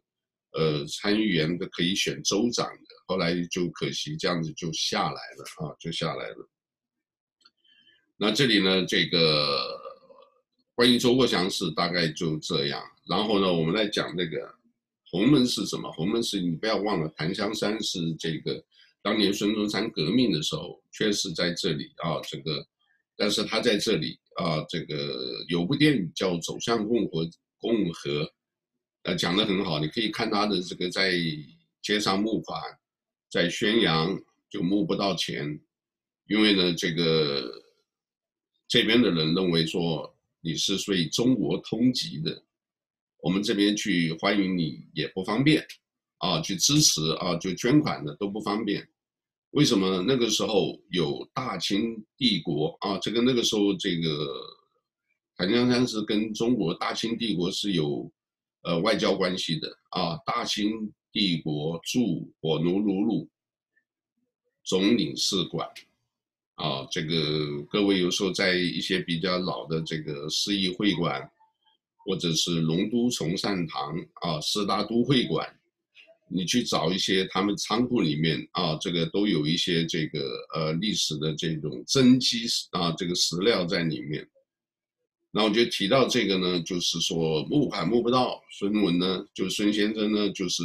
[0.53, 6.51] 呃，参议员的可以选州长的，后来就可惜这样子就下来了啊，就下来了。
[8.19, 9.81] 那这里呢，这个
[10.75, 12.85] 关于周国祥是大概就这样。
[13.09, 14.55] 然后呢，我们来讲这个
[15.15, 15.89] 洪门是什么？
[15.93, 18.61] 洪门是你不要忘了，檀香山是这个
[19.01, 22.67] 当年孙中山革命的时候，确实在这里啊，这个，
[23.17, 24.19] 但是他在这里。
[24.37, 27.25] 啊，这个有部电影叫《走向共和》，
[27.61, 28.29] 共和，
[29.05, 29.79] 呃，讲的很好。
[29.79, 31.13] 你可以看他的这个在
[31.81, 32.61] 街上募款，
[33.31, 35.57] 在宣扬就募不到钱，
[36.27, 37.49] 因为呢，这个
[38.67, 42.43] 这边的人认为说你是属于中国通缉的，
[43.25, 45.67] 我们这边去欢迎你也不方便，
[46.19, 48.87] 啊，去支持啊，就捐款的都不方便。
[49.53, 52.99] 为什么那个时候有大清帝国啊？
[52.99, 54.29] 这个那个时候，这个
[55.39, 58.13] 檀香山是跟中国大清帝国是有
[58.61, 60.19] 呃外交关系的啊。
[60.27, 63.27] 大清帝国驻火奴鲁鲁
[64.65, 65.67] 总领事馆
[66.57, 71.27] 啊，这个各位有时候在一些比较老的这个市议会馆，
[72.05, 75.49] 或者是龙都崇善堂啊、师大都会馆。
[76.27, 80.21] 你去找一些他们仓库里面啊，这个都有一些这个
[80.55, 84.27] 呃历史的这种真迹啊，这个史料在里面。
[85.31, 90.63] 那我就提到这个呢，就是说募款募不到，孙文呢，就孙先生呢，就是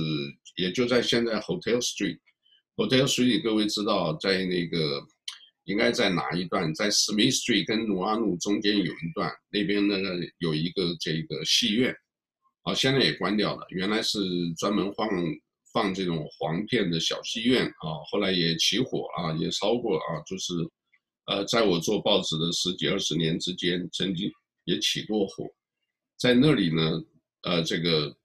[0.55, 5.05] 也就在现在 Hotel Street，Hotel Street 各位知道在那个
[5.69, 9.95] 应该在哪一段，在 Smith Street 跟努阿努中间有一段，那边呢
[10.39, 11.95] 有一个这个戏院，
[12.63, 14.19] 啊，现在也关掉了，原来是
[14.57, 15.07] 专门放。
[15.71, 20.51] 放这种黄片的小戏院啊，后来也起火啊，也烧过啊，就是，
[21.27, 24.31] 呃，在我做报纸的十几二十年之间，曾经
[24.63, 25.45] 也起过火，
[26.17, 26.81] 在那里呢，
[27.43, 28.17] 呃，这个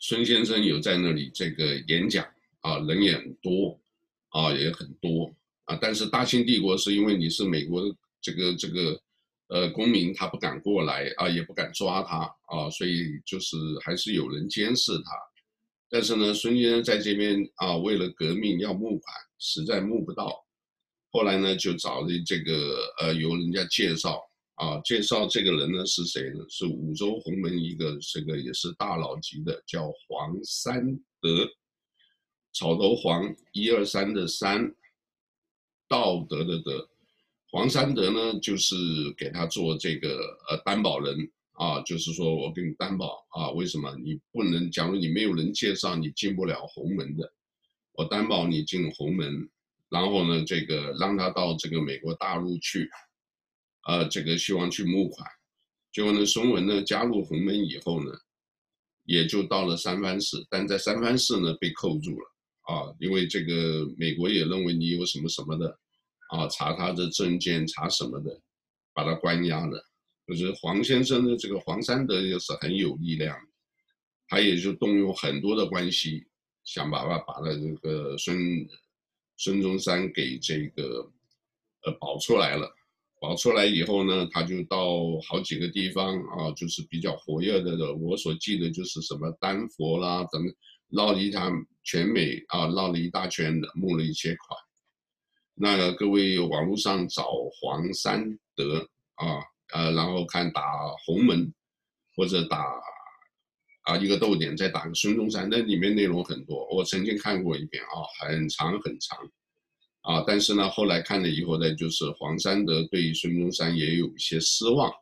[0.00, 2.26] 孙先生有在那里这个演讲
[2.62, 3.80] 啊，人也很多
[4.30, 5.32] 啊，也很多
[5.80, 7.82] 但是大清帝国是因为你是美国
[8.20, 9.00] 这个这个
[9.48, 15.12] 呃公民，他不敢过来啊，也不敢抓他啊，所以就是还是有人监视他。
[15.90, 20.42] 但是呢，孙先生在这边啊，为了革命要募款，实在募不到，
[21.10, 24.18] 后来呢就找了这个呃，由人家介绍
[24.54, 26.44] 啊，介绍这个人呢是谁呢？
[26.48, 31.46] 是五洲洪门一个这个也是大佬级的，叫黄三德，
[32.54, 34.74] 草头黄，一二三的三。
[35.92, 36.88] 道德的德，
[37.50, 38.74] 黄三德呢，就是
[39.14, 40.08] 给他做这个
[40.48, 44.70] 呃担保人啊，就是说我给你担保啊，为什么你不能？
[44.70, 47.30] 假如你没有人介绍，你进不了洪门的，
[47.92, 49.46] 我担保你进洪门，
[49.90, 52.88] 然后呢，这个让他到这个美国大陆去，
[53.86, 55.28] 呃，这个希望去募款，
[55.92, 58.10] 结果呢，孙文呢加入洪门以后呢，
[59.04, 62.31] 也就到了三藩市，但在三藩市呢被扣住了
[62.72, 65.78] 啊，因为这个美国也认为你有什么什么的。
[66.28, 68.40] 啊，查他的证件，查什么的，
[68.94, 69.84] 把他关押了。
[70.26, 73.36] 就是黄先生的这个黄三德也是很有力量，
[74.28, 76.24] 他也就动用很多的关系，
[76.64, 78.66] 想办法把他这个孙
[79.36, 81.06] 孙中山给这个
[81.84, 82.74] 呃保出来了。
[83.20, 87.94] 保出来以后呢，他就到好几个地方啊，就是比较活跃的。
[87.96, 90.42] 我所记得就是什么丹佛啦，等
[90.92, 91.50] 绕了一趟
[91.82, 94.58] 全美啊，绕了一大圈的，募了一些款。
[95.54, 99.40] 那个各位网络上找黄三德啊，
[99.72, 100.62] 呃，然后看打
[101.04, 101.52] 红门，
[102.14, 102.62] 或者打
[103.84, 109.18] 啊一个逗点，再打个孙中山，那里面内容很多，我曾经看过一遍啊，很长很长，
[110.02, 114.92] 啊，但是呢，后来看了以后呢，就是黄三德对孙中山也有一些失望，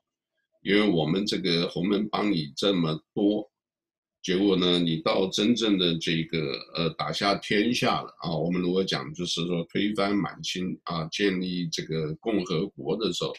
[0.63, 3.51] 因为我们这个红门帮你这么多。
[4.23, 13.33] 结果呢，你到真正的这个呃打下天下了啊，我们如果讲就是说推翻满清啊，建立这个共和国的时候，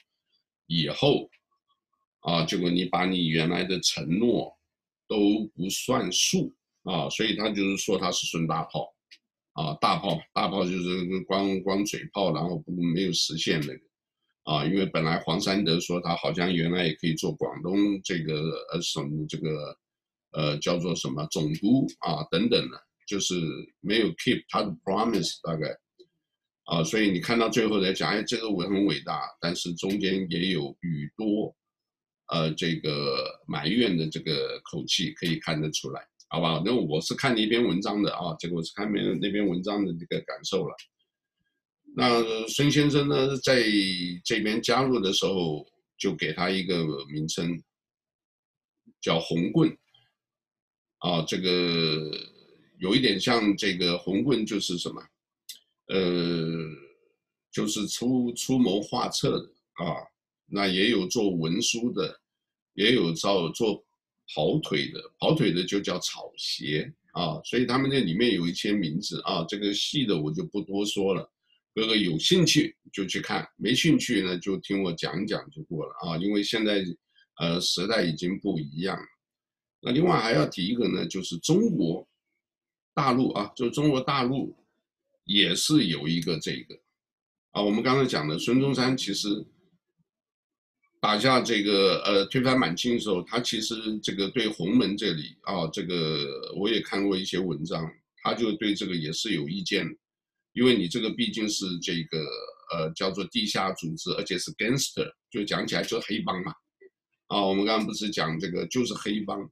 [0.66, 1.30] 以后
[2.22, 4.52] 啊，结果你把你原来的承诺
[5.08, 8.92] 都不算数啊，所以他就是说他是孙大炮
[9.54, 13.82] 啊，大炮大炮就是光光嘴炮，然后不没有实现那个
[14.46, 18.34] 啊，因为本来黄三德说他好像原来也可以做广东这个
[18.74, 19.78] 呃省这个。
[20.34, 23.36] 呃，叫做什么总督啊等等的，就是
[23.80, 25.78] 没有 keep 他的 promise 大概，
[26.66, 31.56] 啊，所以你看到最后来讲，哎，这个我很伟大，但是中间也有许多，
[32.28, 36.62] 呃，这个埋怨的这个口气可以看得出来，好吧？
[36.66, 40.76] 那我是看那篇文章的啊，这个我是看那那篇文章的这个感受了。
[41.94, 43.62] 那孙先生呢，在
[44.24, 45.68] 这边加入的时候，
[45.98, 47.62] 就给他一个名称，
[49.02, 49.78] 叫红棍。
[51.02, 52.12] 啊，这个
[52.80, 55.02] 有一点像这个红棍，就是什么？
[55.88, 56.70] 呃，
[57.52, 59.46] 就是出出谋划策的
[59.84, 59.98] 啊。
[60.46, 62.20] 那也有做文书的，
[62.74, 63.84] 也有做做
[64.34, 67.42] 跑腿的，跑腿的就叫草鞋啊。
[67.44, 71.28] 所以他们那里面有一些名字啊，这个细的我就不多说了。
[71.74, 76.18] 哥哥有兴趣就去看，没兴趣呢就听我讲讲就过了啊。
[76.18, 76.86] 因为现在
[77.40, 79.00] 呃时代已经不一样。
[79.84, 82.08] 那另外还要提一个呢，就是中国
[82.94, 84.56] 大陆啊，就中国大陆
[85.26, 86.80] 也是有一个这个
[87.50, 89.44] 啊，我们刚才讲的孙中山其实
[91.00, 97.92] 打下这个呃推翻满清的时候，他其实这个对洪门这里啊，这个我也看过一些文章，
[98.22, 99.88] 他就对这个也是有意见，
[100.54, 102.20] 因为你这个毕竟是这个
[102.76, 106.54] 呃叫做地下组织，而且是 gangster，就讲起来就是黑帮嘛，
[107.30, 109.50] 啊，我们刚刚不是讲这个就是黑帮。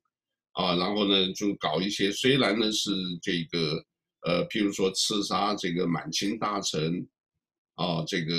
[0.59, 2.91] 啊，然后呢，就搞一些，虽然呢是
[3.21, 3.81] 这个，
[4.23, 7.07] 呃，譬如说刺杀这个满清大臣，
[7.75, 8.33] 啊，这个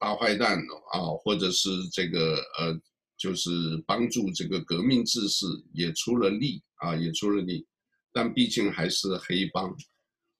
[0.00, 0.58] 大坏蛋
[0.92, 2.76] 啊，或者是这个呃，
[3.16, 3.50] 就是
[3.86, 7.64] 帮助这个革命志士也出了力啊，也出了力，
[8.12, 9.72] 但毕竟还是黑帮，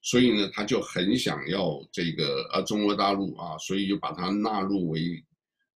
[0.02, 5.24] 所以呢，他就很想要这个呃中国大陆啊，所以就把它纳入为，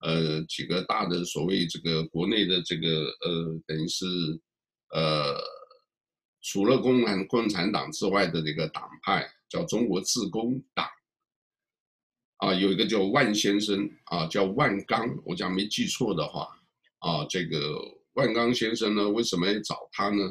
[0.00, 4.04] 呃，几个大的所谓这个国内的这个呃，等于是。
[4.92, 5.40] 呃，
[6.42, 10.86] 除了共产共产党之外的这个党派叫中国致公党，
[12.36, 16.46] 啊，有一个叫万先生啊，叫万刚，我讲没记错的话，
[16.98, 17.78] 啊，这个
[18.12, 20.30] 万刚先生呢，为什么要找他呢？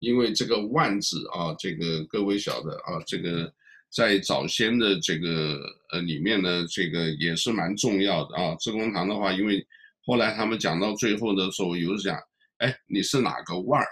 [0.00, 3.50] 因为这个万字啊，这个各位晓得啊，这个
[3.90, 5.58] 在早先的这个
[5.92, 8.54] 呃里面呢，这个也是蛮重要的啊。
[8.56, 9.66] 致公堂的话，因为
[10.04, 12.20] 后来他们讲到最后的时候，有讲。
[12.58, 13.86] 哎，你是哪个万儿？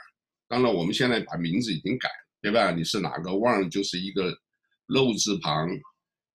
[0.48, 2.70] 当然，我们现在把名字已经改了，对吧？
[2.70, 3.68] 你是哪个万儿？
[3.68, 4.36] 就是一个
[4.88, 5.68] “漏”字旁，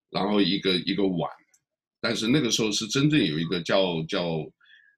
[0.10, 1.30] 然后一个一个碗，
[2.02, 4.40] 但是那个时候是真正有一个叫叫，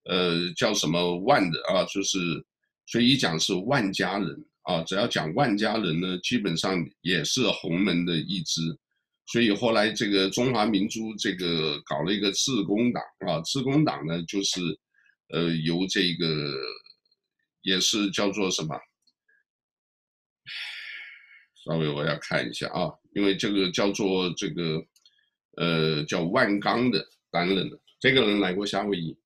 [0.06, 2.18] 呃叫什么万的啊，就是
[2.86, 8.62] 所以一讲是万家人啊，只要讲万家人呢，基本上也是洪门的一支，
[9.28, 14.62] 所以后来这个中华民族这个搞了一个自公党啊，自公党呢就是
[15.34, 16.54] 呃由这个
[17.62, 18.80] 也是叫做什么？
[21.66, 24.84] 稍微我要看一下啊，因为这个叫做这个，
[25.58, 29.18] 呃，叫万钢的担任的，这个人来过夏威夷，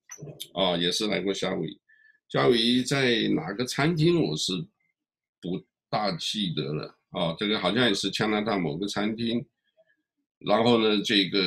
[0.52, 1.80] 啊，也是来过夏威夷。
[2.28, 4.52] 夏威夷在哪个餐厅我是
[5.40, 9.46] 不大记得了啊，这个好像也是加拿大某个餐厅。
[10.40, 11.38] 然后呢，这个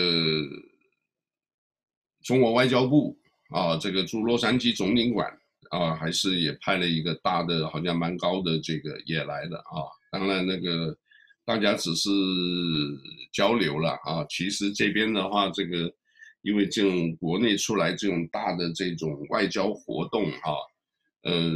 [2.24, 3.20] 中国外交部
[3.50, 5.37] 啊，这个驻洛杉矶总领馆
[5.70, 9.86] 啊，还是也派了一个大的，好像蛮高的这个也来了啊。
[10.12, 10.98] 当然，那个
[11.46, 12.10] 大家只是
[13.34, 14.26] 交流了啊。
[14.30, 15.92] 其实这边的话，这个
[16.42, 20.54] 因为这种国内出来这种大的这种外交活动啊，
[21.24, 21.52] 呃，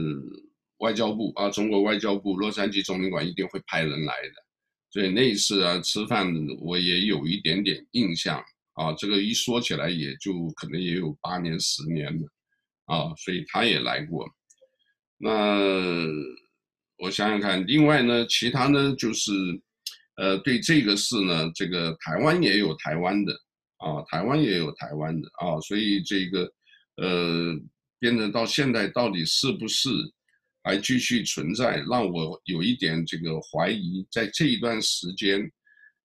[0.78, 4.34] 外交部啊，中国外交部洛杉矶总领馆一定会派人来的。
[4.91, 6.28] 所以那一次啊，吃饭
[6.59, 8.43] 我也有一点点印象
[8.74, 8.91] 啊。
[8.93, 12.28] 这个一说起来，也就可能也有八年、十年了
[12.86, 13.14] 啊。
[13.18, 14.30] 所以他也来过，
[15.18, 16.08] 那。
[17.04, 19.32] 我想想看，另外呢，其他呢就是，
[20.18, 23.34] 呃，对这个事呢，这个台湾也有台湾的
[23.78, 26.54] 啊，台湾也有台湾的啊，所以这个，
[26.98, 27.56] 呃，
[27.98, 29.90] 变成到现在到底是不是
[30.62, 34.06] 还继续存在，让我有一点这个怀疑。
[34.12, 35.42] 在这一段时间，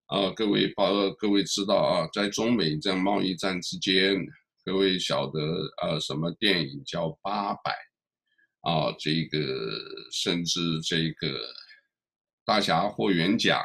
[0.07, 4.17] 啊，各位包各位知道啊，在中美这样贸易战之间，
[4.67, 7.71] 各位晓得啊，什么电影叫《八佰》？
[8.69, 9.39] 啊，这个
[10.11, 11.39] 甚至这个
[12.45, 13.61] 大侠霍元甲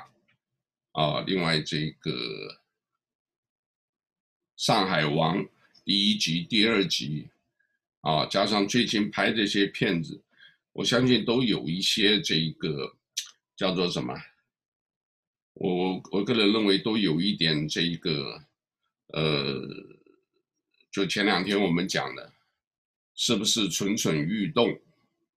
[0.92, 2.62] 啊，另外这个
[4.58, 5.44] 上海王
[5.84, 7.28] 第一集、第二集
[8.02, 10.24] 啊，加上最近拍这些片子，
[10.72, 12.96] 我相信都有一些这个
[13.56, 14.14] 叫做什么？
[15.54, 18.40] 我我个人认为都有一点这个
[19.14, 19.68] 呃，
[20.92, 22.34] 就前两天我们讲的，
[23.16, 24.78] 是不是蠢蠢欲动？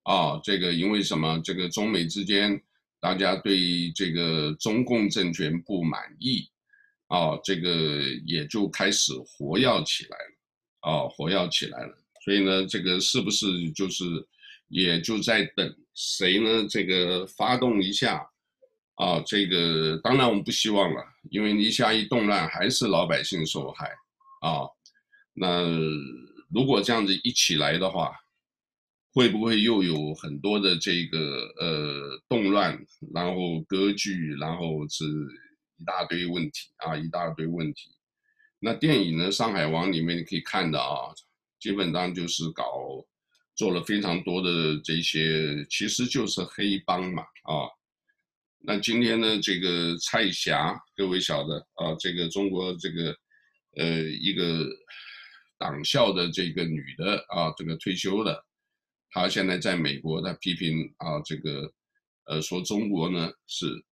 [0.03, 1.41] 啊，这个因为什么？
[1.43, 2.61] 这个中美之间，
[2.99, 6.47] 大家对这个中共政权不满意，
[7.07, 11.97] 啊，这个也就开始活跃起来了，啊，活跃起来了。
[12.23, 14.03] 所以呢，这个是不是就是
[14.67, 16.67] 也就在等谁呢？
[16.69, 18.27] 这个发动一下，
[18.95, 23.87] 啊，这个当然我们不希望了，因为一下一动乱还是老百姓受害，
[24.41, 24.69] 啊，
[25.35, 25.61] 那
[26.51, 28.11] 如果这样子一起来的话。
[29.17, 31.17] 会不会又有很多的这个
[31.57, 32.77] 呃动乱，
[33.13, 35.05] 然后割据，然后是
[35.77, 37.91] 一大堆问题啊，一大堆问题。
[38.59, 41.15] 那电影呢，《上海王》里面你可以看到啊，
[41.61, 42.65] 基本上就是搞
[43.55, 47.71] 做了非常多的这些，其实就是黑帮嘛啊。
[48.65, 53.17] 那今天呢，这个蔡霞，各位晓得啊，这个中国这个
[53.77, 54.43] 呃一个
[55.57, 58.45] 党校的这个女的啊，这个退休的，
[59.09, 61.73] 她现在在美国，她批评啊，这个，
[62.25, 63.83] 呃，说中国呢是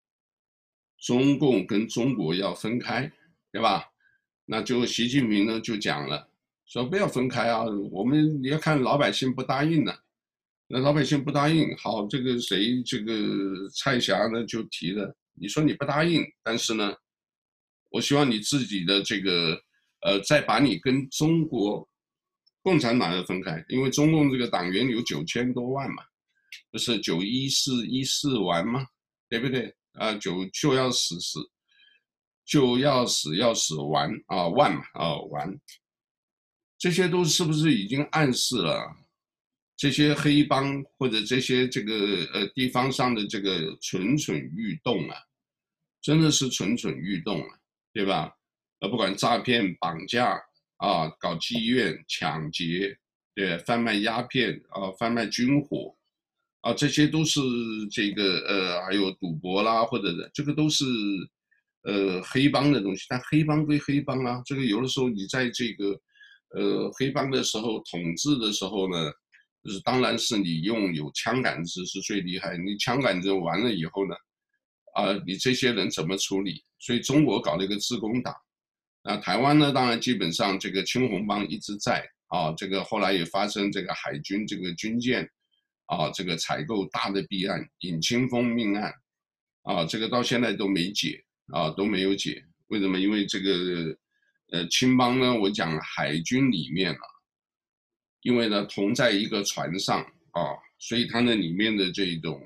[1.00, 3.12] 中共跟中国要分开，
[3.52, 3.86] 对吧？
[4.46, 6.30] 那就习近平呢就讲了，
[6.66, 9.94] 说不要分开啊，我们你要看老百姓不答应呢，
[10.68, 16.94] 那老百姓不答应，好，这个谁，这个蔡霞呢就提了，你说你不答应，但是呢，
[17.90, 19.62] 我希望你自己的这个，
[20.04, 21.88] 呃，再把你跟中国。
[22.66, 26.02] 共产党要分开，因为中共这个党员有九千多万嘛，
[26.72, 28.88] 不是九一四一四完吗？
[29.28, 29.76] 对不对？
[29.96, 31.42] 啊，九就要死死，
[32.46, 35.60] 就要死要死完啊万嘛啊完，
[36.78, 38.96] 这些都是不是已经暗示了
[39.76, 41.94] 这些黑帮或者这些这个
[42.34, 45.18] 呃地方上的这个蠢蠢欲动啊，
[46.02, 47.60] 真的是蠢蠢欲动啊，
[47.92, 48.34] 对吧？
[48.84, 50.40] 呃，不管诈骗绑架。
[50.78, 52.98] 啊，搞妓院、抢劫，
[53.34, 55.96] 对，贩卖鸦片啊，贩卖军火，
[56.60, 57.40] 啊，这些都是
[57.90, 60.84] 这个呃，还有赌博啦，或者的这个都是
[61.84, 63.06] 呃黑帮的东西。
[63.08, 65.98] 但黑帮归黑帮啊，这个有的时候你在这个
[66.50, 69.10] 呃黑帮的时候统治的时候呢，
[69.64, 72.58] 就是当然是你用有枪杆子是最厉害。
[72.58, 74.16] 你枪杆子完了以后呢，
[74.96, 76.62] 啊，你这些人怎么处理？
[76.80, 78.36] 所以中国搞了一个自公党。
[79.06, 79.72] 那台湾呢？
[79.74, 82.54] 当然，基本上这个青红帮一直在啊。
[82.54, 85.30] 这个后来也发生这个海军这个军舰，
[85.88, 88.94] 啊，这个采购大的弊案，尹清风命案，
[89.64, 92.42] 啊，这个到现在都没解啊，都没有解。
[92.68, 92.98] 为什么？
[92.98, 93.98] 因为这个
[94.52, 97.02] 呃，青帮呢，我讲海军里面啊，
[98.22, 100.02] 因为呢同在一个船上
[100.32, 100.42] 啊，
[100.80, 102.42] 所以他那里面的这种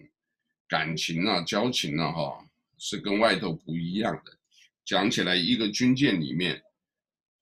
[0.68, 2.46] 感情啊、交情啊，哈，
[2.80, 4.37] 是跟外头不一样的。
[4.88, 6.60] 讲起来，一个军舰里面。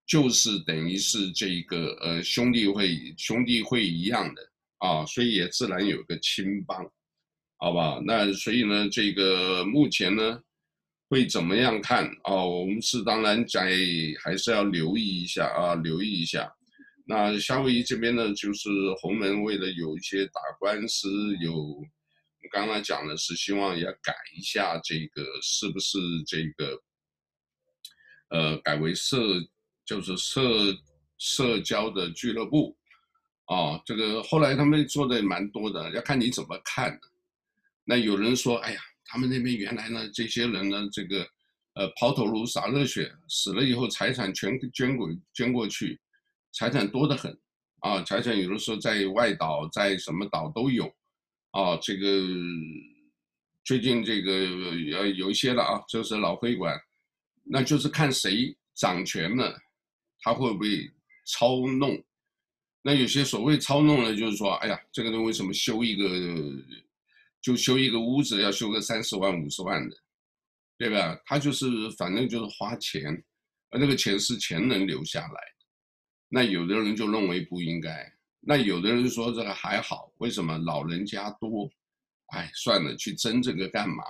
[0.07, 6.87] 就是等于是这个呃兄弟会兄弟会一样的啊，所以也自然有个青帮，
[7.57, 7.99] 好吧？
[8.05, 10.39] 那所以呢，这个目前呢
[11.09, 12.35] 会怎么样看啊？
[12.35, 13.75] 我们是当然在
[14.23, 16.53] 还是要留意一下啊，留意一下。
[17.07, 18.69] 那夏威夷这边呢，就是
[19.01, 21.83] 洪门为了有一些打官司，有
[22.51, 26.79] 刚刚讲的是希望要改一下这个是不是这个
[28.29, 29.17] 呃改为社。
[29.87, 30.41] 就是社
[31.19, 32.75] 社交的俱乐部，
[33.45, 36.99] 啊，这个后来他们做的也蛮多的，要看你怎么看。
[37.83, 41.19] 那有人说，哎呀，他们那边原来呢，这些人呢，这个，
[41.75, 45.99] 呃，抛头颅洒热血，死了以后财产全捐过捐过去，
[46.51, 47.39] 财产多得很，
[47.81, 50.87] 啊，财产有的时候在外岛，在什么岛都有，
[51.51, 52.07] 啊，这个
[53.63, 54.31] 最近这个
[54.97, 56.75] 呃有一些了啊，就是老会馆，
[57.45, 59.57] 那就是看谁掌权了。
[60.19, 60.91] 他会不会
[61.25, 62.03] 操弄？
[62.81, 66.09] 那有些所谓操弄呢，就是说，哎呀，这个人为什么修一个，
[67.41, 69.95] 就修一个屋子要修个三十万、五十万的，
[70.77, 71.19] 对吧？
[71.25, 71.65] 他就是
[71.97, 73.23] 反正就是花钱，
[73.69, 75.41] 而那个钱是钱能留下来。
[76.27, 81.69] 那有的人就认为不应该，那有的人说这个还好，为什么老人家多？
[82.33, 84.03] 哎，算了，去争这个干嘛？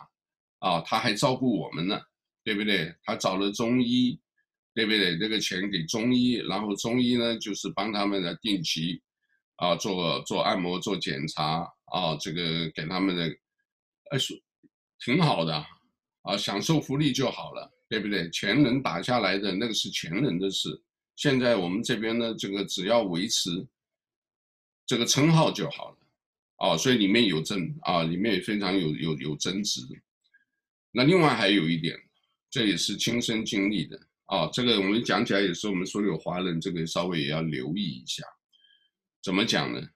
[0.59, 2.01] 啊，他还照顾我们呢，
[2.45, 2.95] 对不对？
[3.03, 4.17] 他找了中医。
[4.75, 5.17] 对不对？
[5.17, 9.01] 这个钱给中医，然后中医呢，就是帮他们的定期，
[9.55, 13.33] 啊，做做按摩、做检查啊，这个给他们的，
[14.11, 14.37] 哎，是
[14.99, 15.65] 挺好的，
[16.23, 18.29] 啊，享受福利就好了，对不对？
[18.31, 20.83] 前人打下来的那个是前人的事，
[21.15, 23.65] 现在我们这边呢，这个只要维持
[24.85, 25.97] 这个称号就好了，
[26.57, 29.79] 啊，所以里面有争啊，里面也非常有有有争执。
[30.91, 31.97] 那另外还有一点，
[32.49, 33.99] 这也是亲身经历的。
[34.25, 38.23] 啊，这个我们讲起来也是我们所有华人，这个稍微也要留意一下。
[39.21, 39.89] 怎么讲呢？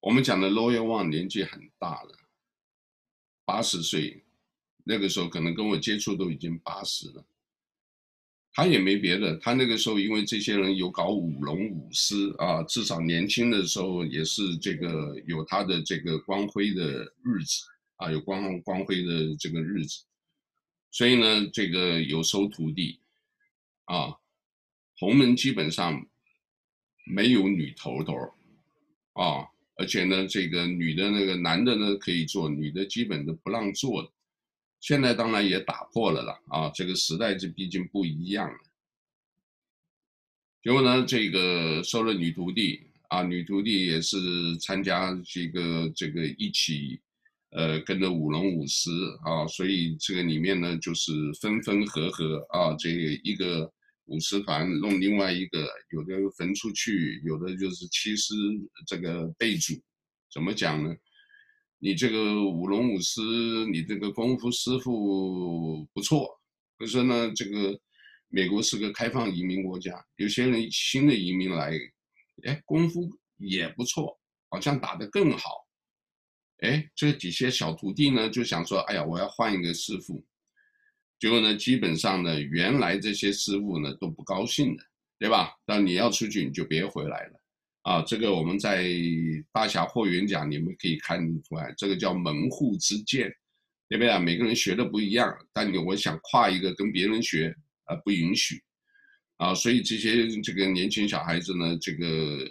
[0.00, 2.14] 我们讲的 Lawyer Wang 年纪很大了，
[3.44, 4.22] 八十岁，
[4.84, 7.26] 那个时候可能跟我接触都已经八十了。
[8.52, 17.64] 他也没别的，他那个时候因为这些人有搞舞龙舞狮啊，至少年轻的时候也是这个有他的这个光辉的日子
[17.96, 20.04] 啊，有光光辉的这个日子。
[20.94, 23.00] 所以呢，这个有收徒弟，
[23.86, 24.16] 啊，
[24.96, 26.06] 洪门基本上
[27.04, 28.14] 没有女头头，
[29.14, 34.08] 啊，而且呢，这个女的那个男的呢可以做，女的基本都不让做。
[34.78, 38.58] 现在当然也打破了啦，啊，这个时代这毕竟不一样了。
[40.62, 47.00] 结果呢，这个收了女徒弟，啊，女徒弟也是参加这个这个一起。
[47.54, 48.90] 呃，跟着舞龙舞狮
[49.24, 53.72] 啊，所以这个里面呢，就是分分合合啊，这一个
[54.06, 58.34] 舞狮团弄另外一个，有的分出去，有的就是欺师
[58.88, 59.72] 这个被主，
[60.32, 60.92] 怎么讲呢？
[61.78, 63.20] 你这个舞龙舞狮，
[63.70, 66.28] 你这个功夫师傅不错，
[66.76, 67.78] 可是呢，这个
[68.28, 71.78] 美国是个开放移民国家，有些人新的移民来，
[72.42, 75.63] 哎，功夫也不错，好像打得更好。
[76.64, 80.24] 哎，这几些小徒弟呢，就想说，哎呀，我要换一个师傅。
[81.20, 84.82] 结果呢，基本上呢，原来这些师傅呢都不高兴的，
[85.18, 85.52] 对吧？
[85.66, 87.40] 但你要出去，你就别回来了。
[87.82, 88.88] 啊，这个我们在
[89.52, 93.30] 大侠霍元甲，你们可以看出来，这个叫门户之见，
[93.86, 94.18] 对不对啊？
[94.18, 97.54] 每个人学的不一样，但你我想跨一个跟别人学，
[97.84, 98.62] 啊，不允许。
[99.36, 102.06] 啊，所以这些这个年轻小孩子呢，这个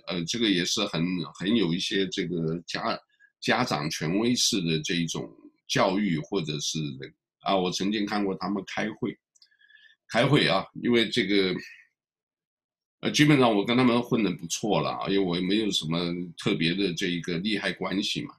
[0.05, 1.03] 呃，这个也是很
[1.33, 2.95] 很有一些这个家。
[3.43, 5.29] 家长权威式的这一种
[5.67, 6.79] 教育，或者是
[7.41, 9.19] 啊，我曾经看过他们开会，
[10.07, 11.53] 开会啊，因为这个，
[13.01, 15.99] 呃，基本上我跟他们混得不错了，因为我也没有什么
[16.37, 18.33] 特别的这一个利害关系嘛，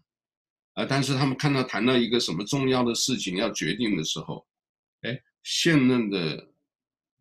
[0.73, 4.47] 啊，但是他们看到谈到一个什么重要的事情要决定的时候，
[5.03, 6.49] 哎，现任的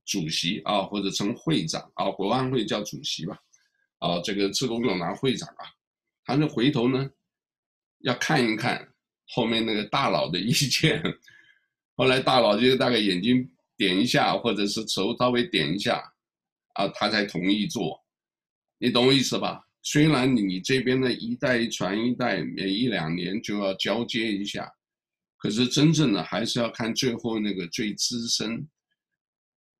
[0.06, 3.38] 主席啊，或者称会长啊，国安会叫主席吧，
[4.00, 5.68] 啊，这个自公共党会长啊，
[6.24, 7.12] 他就回头呢。
[8.04, 8.88] 要看一看
[9.30, 11.04] 后面那个大佬的意见，
[11.96, 16.02] 后来大佬就大概眼睛点一下，或者是手稍微点一下，
[16.76, 18.00] 啊，他才同意做。
[18.78, 19.62] 你懂我意思吧？
[19.82, 24.72] 虽然你这边的一代传一代，每一两年就要交接一下，
[25.38, 28.68] 可是真正的还是要看最后那个最资深，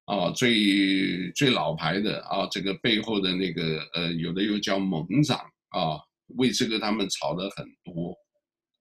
[0.06, 8.16] 啊，最最老牌的啊，这个背后的那个呃，有的又叫盟长啊，为这个他们吵了很多，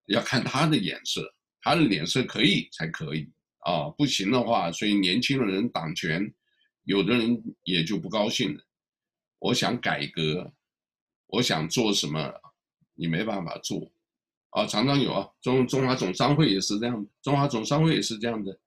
[0.07, 1.23] 要看他的脸色，
[1.61, 3.31] 他的脸色可以才可以
[3.61, 6.33] 啊，不行的话，所以年轻的人掌权，
[6.85, 8.61] 有的人也就不高兴了。
[9.39, 10.53] 我想改革，
[11.27, 12.33] 我想做什么，
[12.95, 13.93] 你没办法做。
[14.51, 18.59] 啊，常常有啊，中中华总商会也是这样的，中华总商会也是这样的，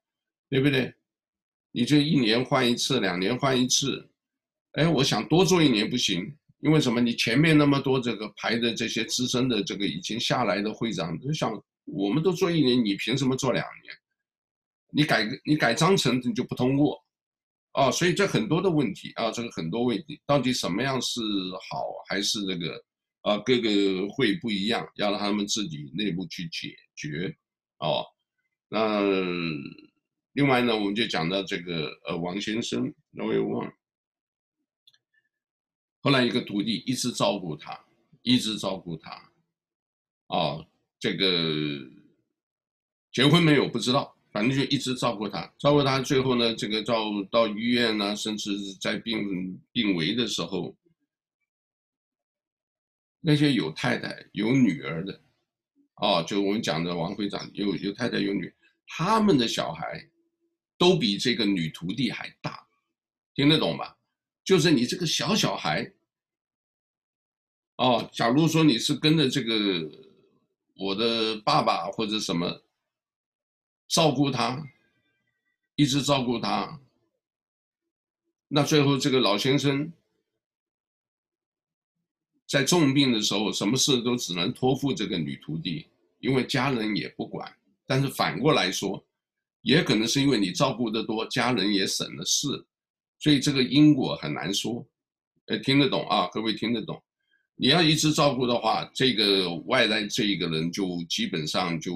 [0.50, 0.94] 对不对？
[1.72, 4.10] 你就一年换一次，两年换一次，
[4.72, 6.36] 哎，我想多做一年不行，
[6.66, 7.00] 因为什么？
[7.00, 11.54] 你前面那么多这个排的这些资深的这个已经下来的会长，就想
[11.86, 13.94] 我们都做一年，你凭什么做两年？
[14.92, 17.00] 你改你改章程你就不通过，
[17.74, 21.22] 啊，所以这很多的问题啊，这个很多问题，到底什么样是
[21.70, 22.84] 好还是这个？
[23.22, 27.36] 啊，各个会不一样，要让他们自己内部去解决，
[27.78, 28.04] 哦，
[28.70, 29.02] 那
[30.34, 33.72] 另外呢，我们就讲到这个呃王先生，那位王，
[36.06, 37.84] 后来一个徒弟一直照顾他，
[38.22, 39.10] 一直照顾他，
[40.28, 40.64] 啊、
[41.00, 41.28] 这个
[43.12, 50.78] 结婚没有不知道，反正就一直照顾他，照顾他，最后呢，这个到到医院呢，甚至在病病危的时候。
[53.20, 55.20] 那些有太太有女儿的，
[55.96, 58.54] 哦，就我们讲的王会长有有太太有女，
[58.86, 60.08] 他们的小孩
[60.78, 62.68] 都比这个女徒弟还大，
[63.34, 63.98] 听得懂吧？
[64.44, 65.92] 就是你这个小小孩，
[67.78, 69.90] 哦，假如说你是跟着这个
[70.78, 72.64] 我的爸爸或者什么
[73.88, 74.68] 照顾他，
[75.76, 76.80] 一直照顾他，
[78.48, 79.92] 那最后这个老先生。
[82.48, 85.88] 在重病的时候，什么事都只能托付这个女徒弟，
[86.20, 87.52] 因为家人也不管。
[87.88, 89.04] 但是反过来说，
[89.62, 92.64] 也可能是因为你照顾的多，家人也省了事，
[93.18, 94.86] 所以这个因果很难说。
[95.48, 96.30] 呃，听得懂啊？
[96.32, 97.02] 各位听得懂？
[97.56, 101.94] 你要一直照顾的话，这个外来这一个人就基本上就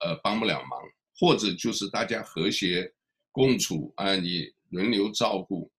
[0.00, 0.80] 呃帮不了忙，
[1.18, 2.92] 或者就是大家和谐
[3.32, 5.70] 共处啊，你轮流照顾。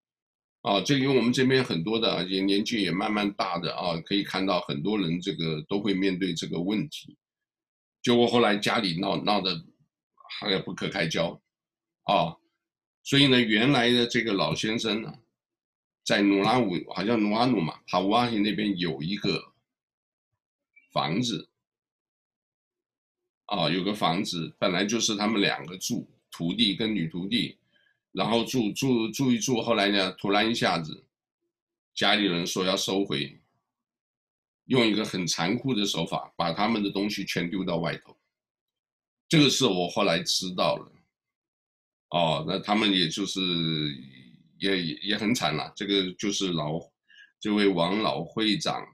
[0.64, 7.18] 啊，这因为我们这边很多的也年纪也慢慢大的啊，可以看到很多人这个都会面对这个问题，
[8.04, 9.60] 结果后来家里闹闹得
[10.40, 11.42] 还不可开交，
[12.04, 12.38] 啊，
[13.04, 15.12] 所以呢，原来的这个老先生呢，
[16.04, 19.54] 在努拉武好像努阿努嘛，帕武阿那边有一个
[20.92, 21.50] 房子，
[23.46, 27.58] 啊，有个房子本来就是他们两个住，徒弟跟女徒弟。
[28.14, 31.06] 然后住住住一住，后来呢，突然一下子，
[31.94, 33.40] 家里人说要收回，
[34.66, 38.18] 用一个很残酷的手法，把他们的东西全丢到外头。
[39.30, 40.92] 这个是我后来知道了。
[42.10, 43.40] 哦，那他们也就是
[44.62, 44.78] 也
[45.10, 45.74] 也很惨了。
[45.76, 46.80] 这个就是老
[47.40, 48.86] 这位王老会长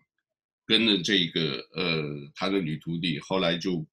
[0.66, 2.04] 跟着这个呃
[2.34, 3.86] 他的女徒弟，后来就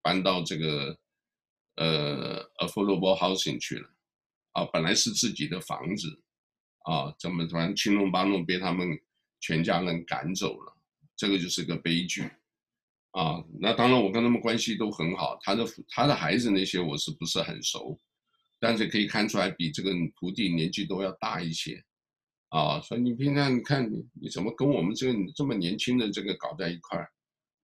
[0.00, 0.98] 搬到这个
[1.76, 3.88] 呃 affordable housing 去了。
[4.52, 6.08] 啊，本来是自己的房子，
[6.84, 8.98] 啊，怎么突然七弄八弄被他们
[9.38, 10.74] 全家人赶走了，
[11.14, 12.22] 这个就是个悲剧，
[13.10, 18.00] 啊，那当然我跟他们关系都很好，他的他的孩子那些我是不是很熟，
[18.58, 21.82] 但是可以看出来比这个徒弟年纪都要大一些，
[22.48, 27.08] 啊，所以你平常你看你你怎么跟我们这个这么年轻的这个搞在一块儿，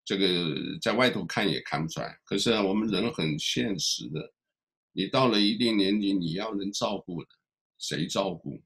[0.04, 4.34] 这个在外头看也看不出来，可是，我们人很现实的。
[4.92, 7.30] 你到了一定年龄，你要人照顾的，
[7.78, 8.60] 谁照顾？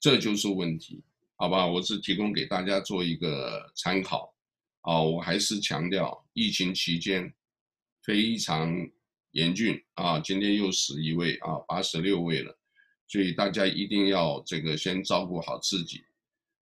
[0.00, 1.04] 这就是问题，
[1.36, 1.66] 好吧？
[1.66, 4.34] 我是提供给大家做一个参考，
[4.80, 7.32] 啊，我还是强调，疫情期间
[8.02, 8.74] 非常
[9.32, 12.56] 严峻啊，今天又死一位啊，八十六位了，
[13.08, 16.00] 所以大家一定要这个先照顾好自己，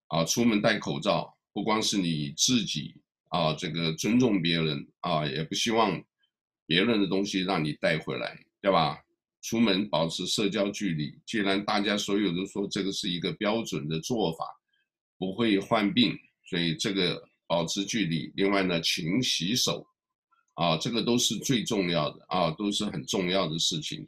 [0.08, 2.96] 啊，出门戴口罩，不光是你自己
[3.28, 6.02] 啊，这个尊重别人啊，也不希望
[6.66, 8.36] 别人的东西让你带回来。
[8.62, 8.98] 对吧？
[9.40, 11.18] 出门保持社交距离。
[11.24, 14.44] 既然大家所有都说这个是一个标准的做法，
[15.16, 16.14] 不会患病，
[16.44, 18.30] 所以这个保持距离。
[18.36, 19.82] 另外呢，勤洗手，
[20.60, 24.06] 啊，这个都是最重要的啊，都是很重要的事情。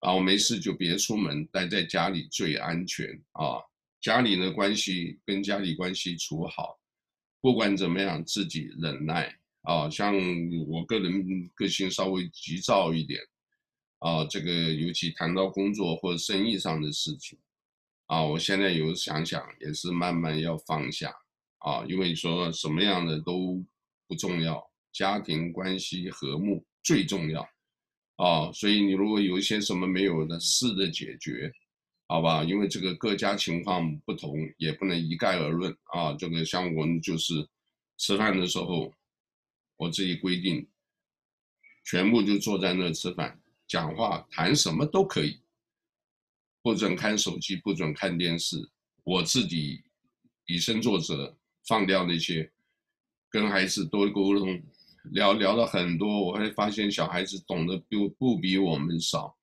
[0.00, 3.62] 啊，我没事就别出门，待在家里最安全啊。
[4.00, 6.76] 家里的关系跟家里关系处好，
[7.40, 9.88] 不管怎么样，自己忍耐啊。
[9.88, 10.12] 像
[10.66, 13.20] 我个人个性稍微急躁一点。
[14.00, 17.38] 啊，这个尤其谈到工作或者生意上的事情，
[18.06, 21.14] 啊，我现在有想想，也是慢慢要放下
[21.58, 23.64] 啊，因为说什么样的都
[24.08, 27.48] 不重要，家庭关系和睦最重要。
[28.16, 31.50] 啊，所以你如果有一些什么没有的，试着解决，
[32.06, 32.44] 好吧？
[32.44, 36.12] 因为这个各家情况不同，也不能一概而论啊。
[36.12, 37.48] 这个像我们就是
[37.98, 38.92] 吃饭的时候，
[39.76, 40.68] 我自己规定，
[41.84, 45.40] 全部就坐在那吃饭，讲话谈什么都可以，
[46.62, 48.70] 不准看手机，不准看电视。
[49.02, 49.82] 我自己
[50.46, 51.36] 以身作则，
[51.66, 52.52] 放掉那些，
[53.28, 54.62] 跟孩子多沟通。
[55.10, 59.36] 聊聊了很多，我会发现小孩子懂得不不比我们少。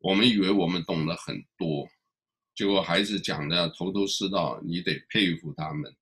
[0.00, 1.86] 我们以为我们懂得很多，
[2.54, 5.94] 结果孩子讲的头头是道，你得佩服他们。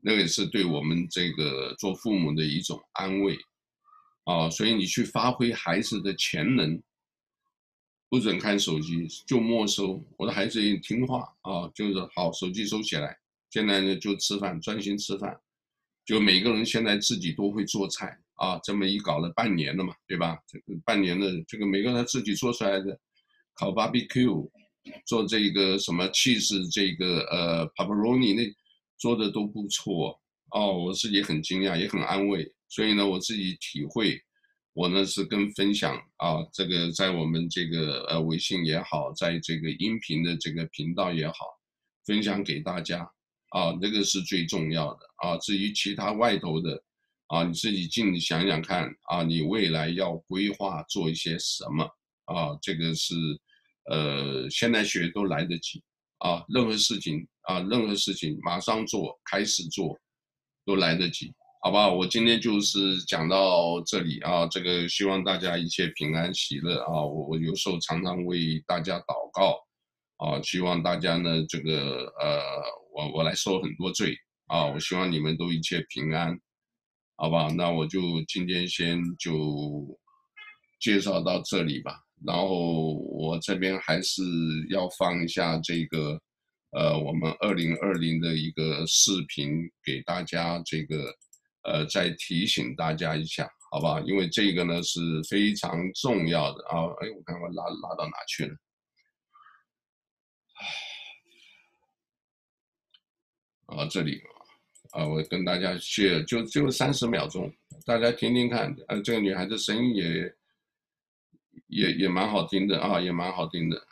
[0.00, 3.36] 那个也是对我们这个做父母的一种安慰
[4.24, 4.48] 啊。
[4.50, 6.82] 所以你去发挥孩子的潜能，
[8.08, 10.02] 不准看手机，就没收。
[10.16, 13.18] 我的孩子也听话啊，就是好，手机收起来，
[13.50, 15.38] 现在呢就吃饭，专心吃饭。
[16.06, 20.38] 就每个人现在自己都会做菜啊，这么一搞了半年了嘛，对吧？
[20.46, 22.96] 这个半年的这个每个人自己做出来的，
[23.54, 24.48] 烤 barbecue，
[25.04, 28.48] 做这个什么 cheese，这个呃 pepperoni 那
[28.96, 30.16] 做的都不错
[30.52, 32.50] 哦，我自己很惊讶，也很安慰。
[32.68, 34.20] 所以呢，我自己体会，
[34.74, 41.34] 我呢是跟分享啊，这个在我们这个呃微信也好，在这个音频的这个频道也好，
[42.04, 43.10] 分享给大家。
[43.56, 45.38] 啊，这个是最重要的啊。
[45.38, 46.78] 至于其他外头的，
[47.28, 51.82] 啊，你自己尽想想看啊，你未来要规划做一些什么
[52.26, 52.54] 啊？
[52.60, 53.14] 这个是，
[53.90, 55.82] 呃，现在学都来得及
[56.18, 56.44] 啊。
[56.50, 59.98] 任何事情啊，任何事情马上做，开始做，
[60.66, 61.32] 都来得及，
[61.62, 61.94] 好不好？
[61.94, 64.46] 我今天就是讲到这里啊。
[64.48, 67.00] 这个希望大家一切平安喜乐啊。
[67.00, 69.58] 我我有时候常常为大家祷告
[70.18, 72.84] 啊，希望大家呢，这个呃。
[72.96, 74.16] 我我来受很多罪
[74.46, 74.64] 啊！
[74.64, 76.40] 我希望你们都一切平安，
[77.16, 77.52] 好吧？
[77.54, 79.86] 那我就今天先就
[80.80, 82.00] 介绍到这里吧。
[82.24, 84.22] 然后我这边还是
[84.70, 86.18] 要放一下这个，
[86.70, 91.14] 呃，我们二零二零的一个视频给大家，这个
[91.64, 94.00] 呃，再提醒大家一下，好吧？
[94.06, 96.88] 因为这个呢是非常重要的啊！
[97.02, 98.54] 哎，我看我拉拉到哪去了？
[100.54, 100.66] 哎
[103.66, 104.22] 啊，这里
[104.92, 107.52] 啊，我跟大家去就就三十秒钟，
[107.84, 108.74] 大家听听看。
[108.86, 110.34] 啊，这个女孩子声音也
[111.66, 113.86] 也也蛮好听的啊，也蛮好听的。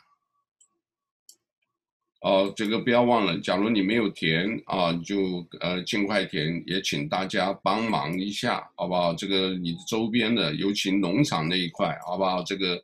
[2.21, 9.13] 哦，这个不要忘了，假如你没有填啊，就呃尽快填，也请大家帮忙一下，好不好？
[9.13, 12.41] 这个你周边的，尤其农场那一块，好不好？
[12.41, 12.81] 这个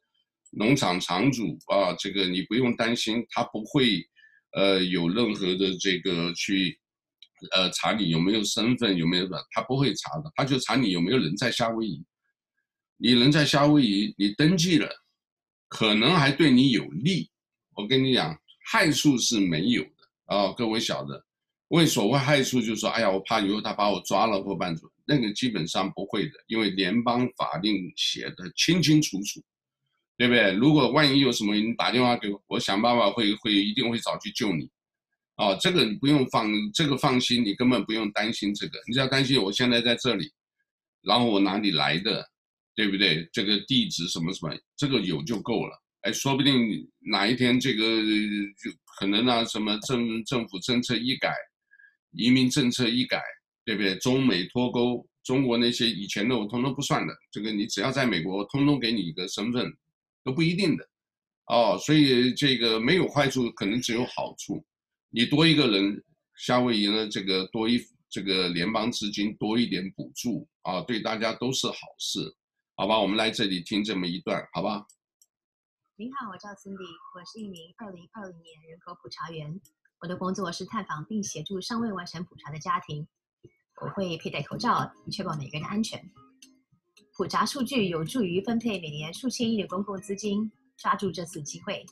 [0.51, 4.05] 农场场主啊，这个你不用担心，他不会
[4.51, 6.77] 呃有任何的这个去。
[7.51, 12.05] 呃，查你有没有身份，有没有的，他不会查的，他就查你有没有人在夏威夷。
[12.97, 14.87] 你人在夏威夷，你登记了，
[15.67, 17.29] 可能还对你有利。
[17.75, 18.37] 我跟你讲，
[18.71, 21.25] 害处是没有的啊、各位晓得。
[21.69, 29.41] 为所谓害处，就是说，哎呀，我怕以后他把我抓了或办住，那个基本上不会的，因为联邦法令写的清清楚楚，
[30.17, 30.51] 对不对？
[30.51, 34.69] 如果万一有什么，你打电话给我，我想办法会会一定会找去救你。
[35.37, 38.79] 哦，这个你不用放，这个放心，你根本不用担心这个。
[38.87, 40.31] 你只要担心我现在在这里，
[41.01, 42.23] 然后我哪里来的，
[42.75, 43.27] 对不对？
[43.33, 45.75] 这个地址什么什么，这个有就够了。
[46.01, 51.33] 哎，说不定哪一天这个就可能啊，什么政政府政策一改，
[52.11, 53.21] 移民政策一改，
[53.65, 53.95] 对不对？
[53.95, 57.13] 中美脱钩，中国那些以前的我通通不算的。
[57.31, 59.71] 这个你只要在美国，我通通给你一个身份，
[60.23, 60.87] 都不一定的。
[61.47, 64.63] 哦，所以这个没有坏处，可能只有好处。
[65.13, 66.01] 你多一个人，
[66.37, 72.19] 夏威夷呢，这个多一这个联邦资金多一点补助啊，对大家都是好事，
[72.77, 72.97] 好吧？
[72.97, 74.85] 我们来这里听这么一段，好吧？
[75.97, 79.59] 您好，我叫 Cindy，我是一名二零二零年人口普查员，
[79.99, 83.05] 我的工作是探访并协助尚未完成普查的家庭，
[83.81, 86.01] 我会佩戴口罩，以确保每个人的安全。
[87.17, 91.85] 普查数据有助于分配每年数千亿的公共资金，抓住这次机会。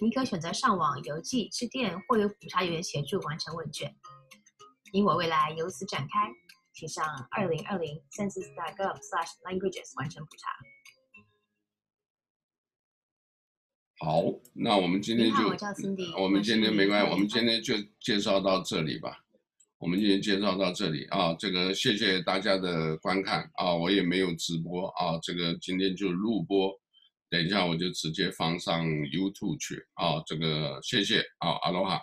[0.00, 3.94] 您可选择上网、邮寄、致电，或由普查员协助完成问卷。
[4.92, 6.28] 你我未来由此展开，
[6.72, 10.48] 请上二零二零 census.gov/languages 完成普查。
[14.00, 19.20] 好，那我们今天就，好，我叫 Cindy，我们今天没关系，我们今天就介绍到这里吧。
[19.78, 26.80] 我们今天介绍到这里啊，这个谢谢大家的观看啊，我也没有直播啊，这个今天就录播。
[27.34, 30.22] 等一下，我就直接放上 YouTube 去啊！
[30.24, 32.00] 这个谢谢啊，阿罗哈。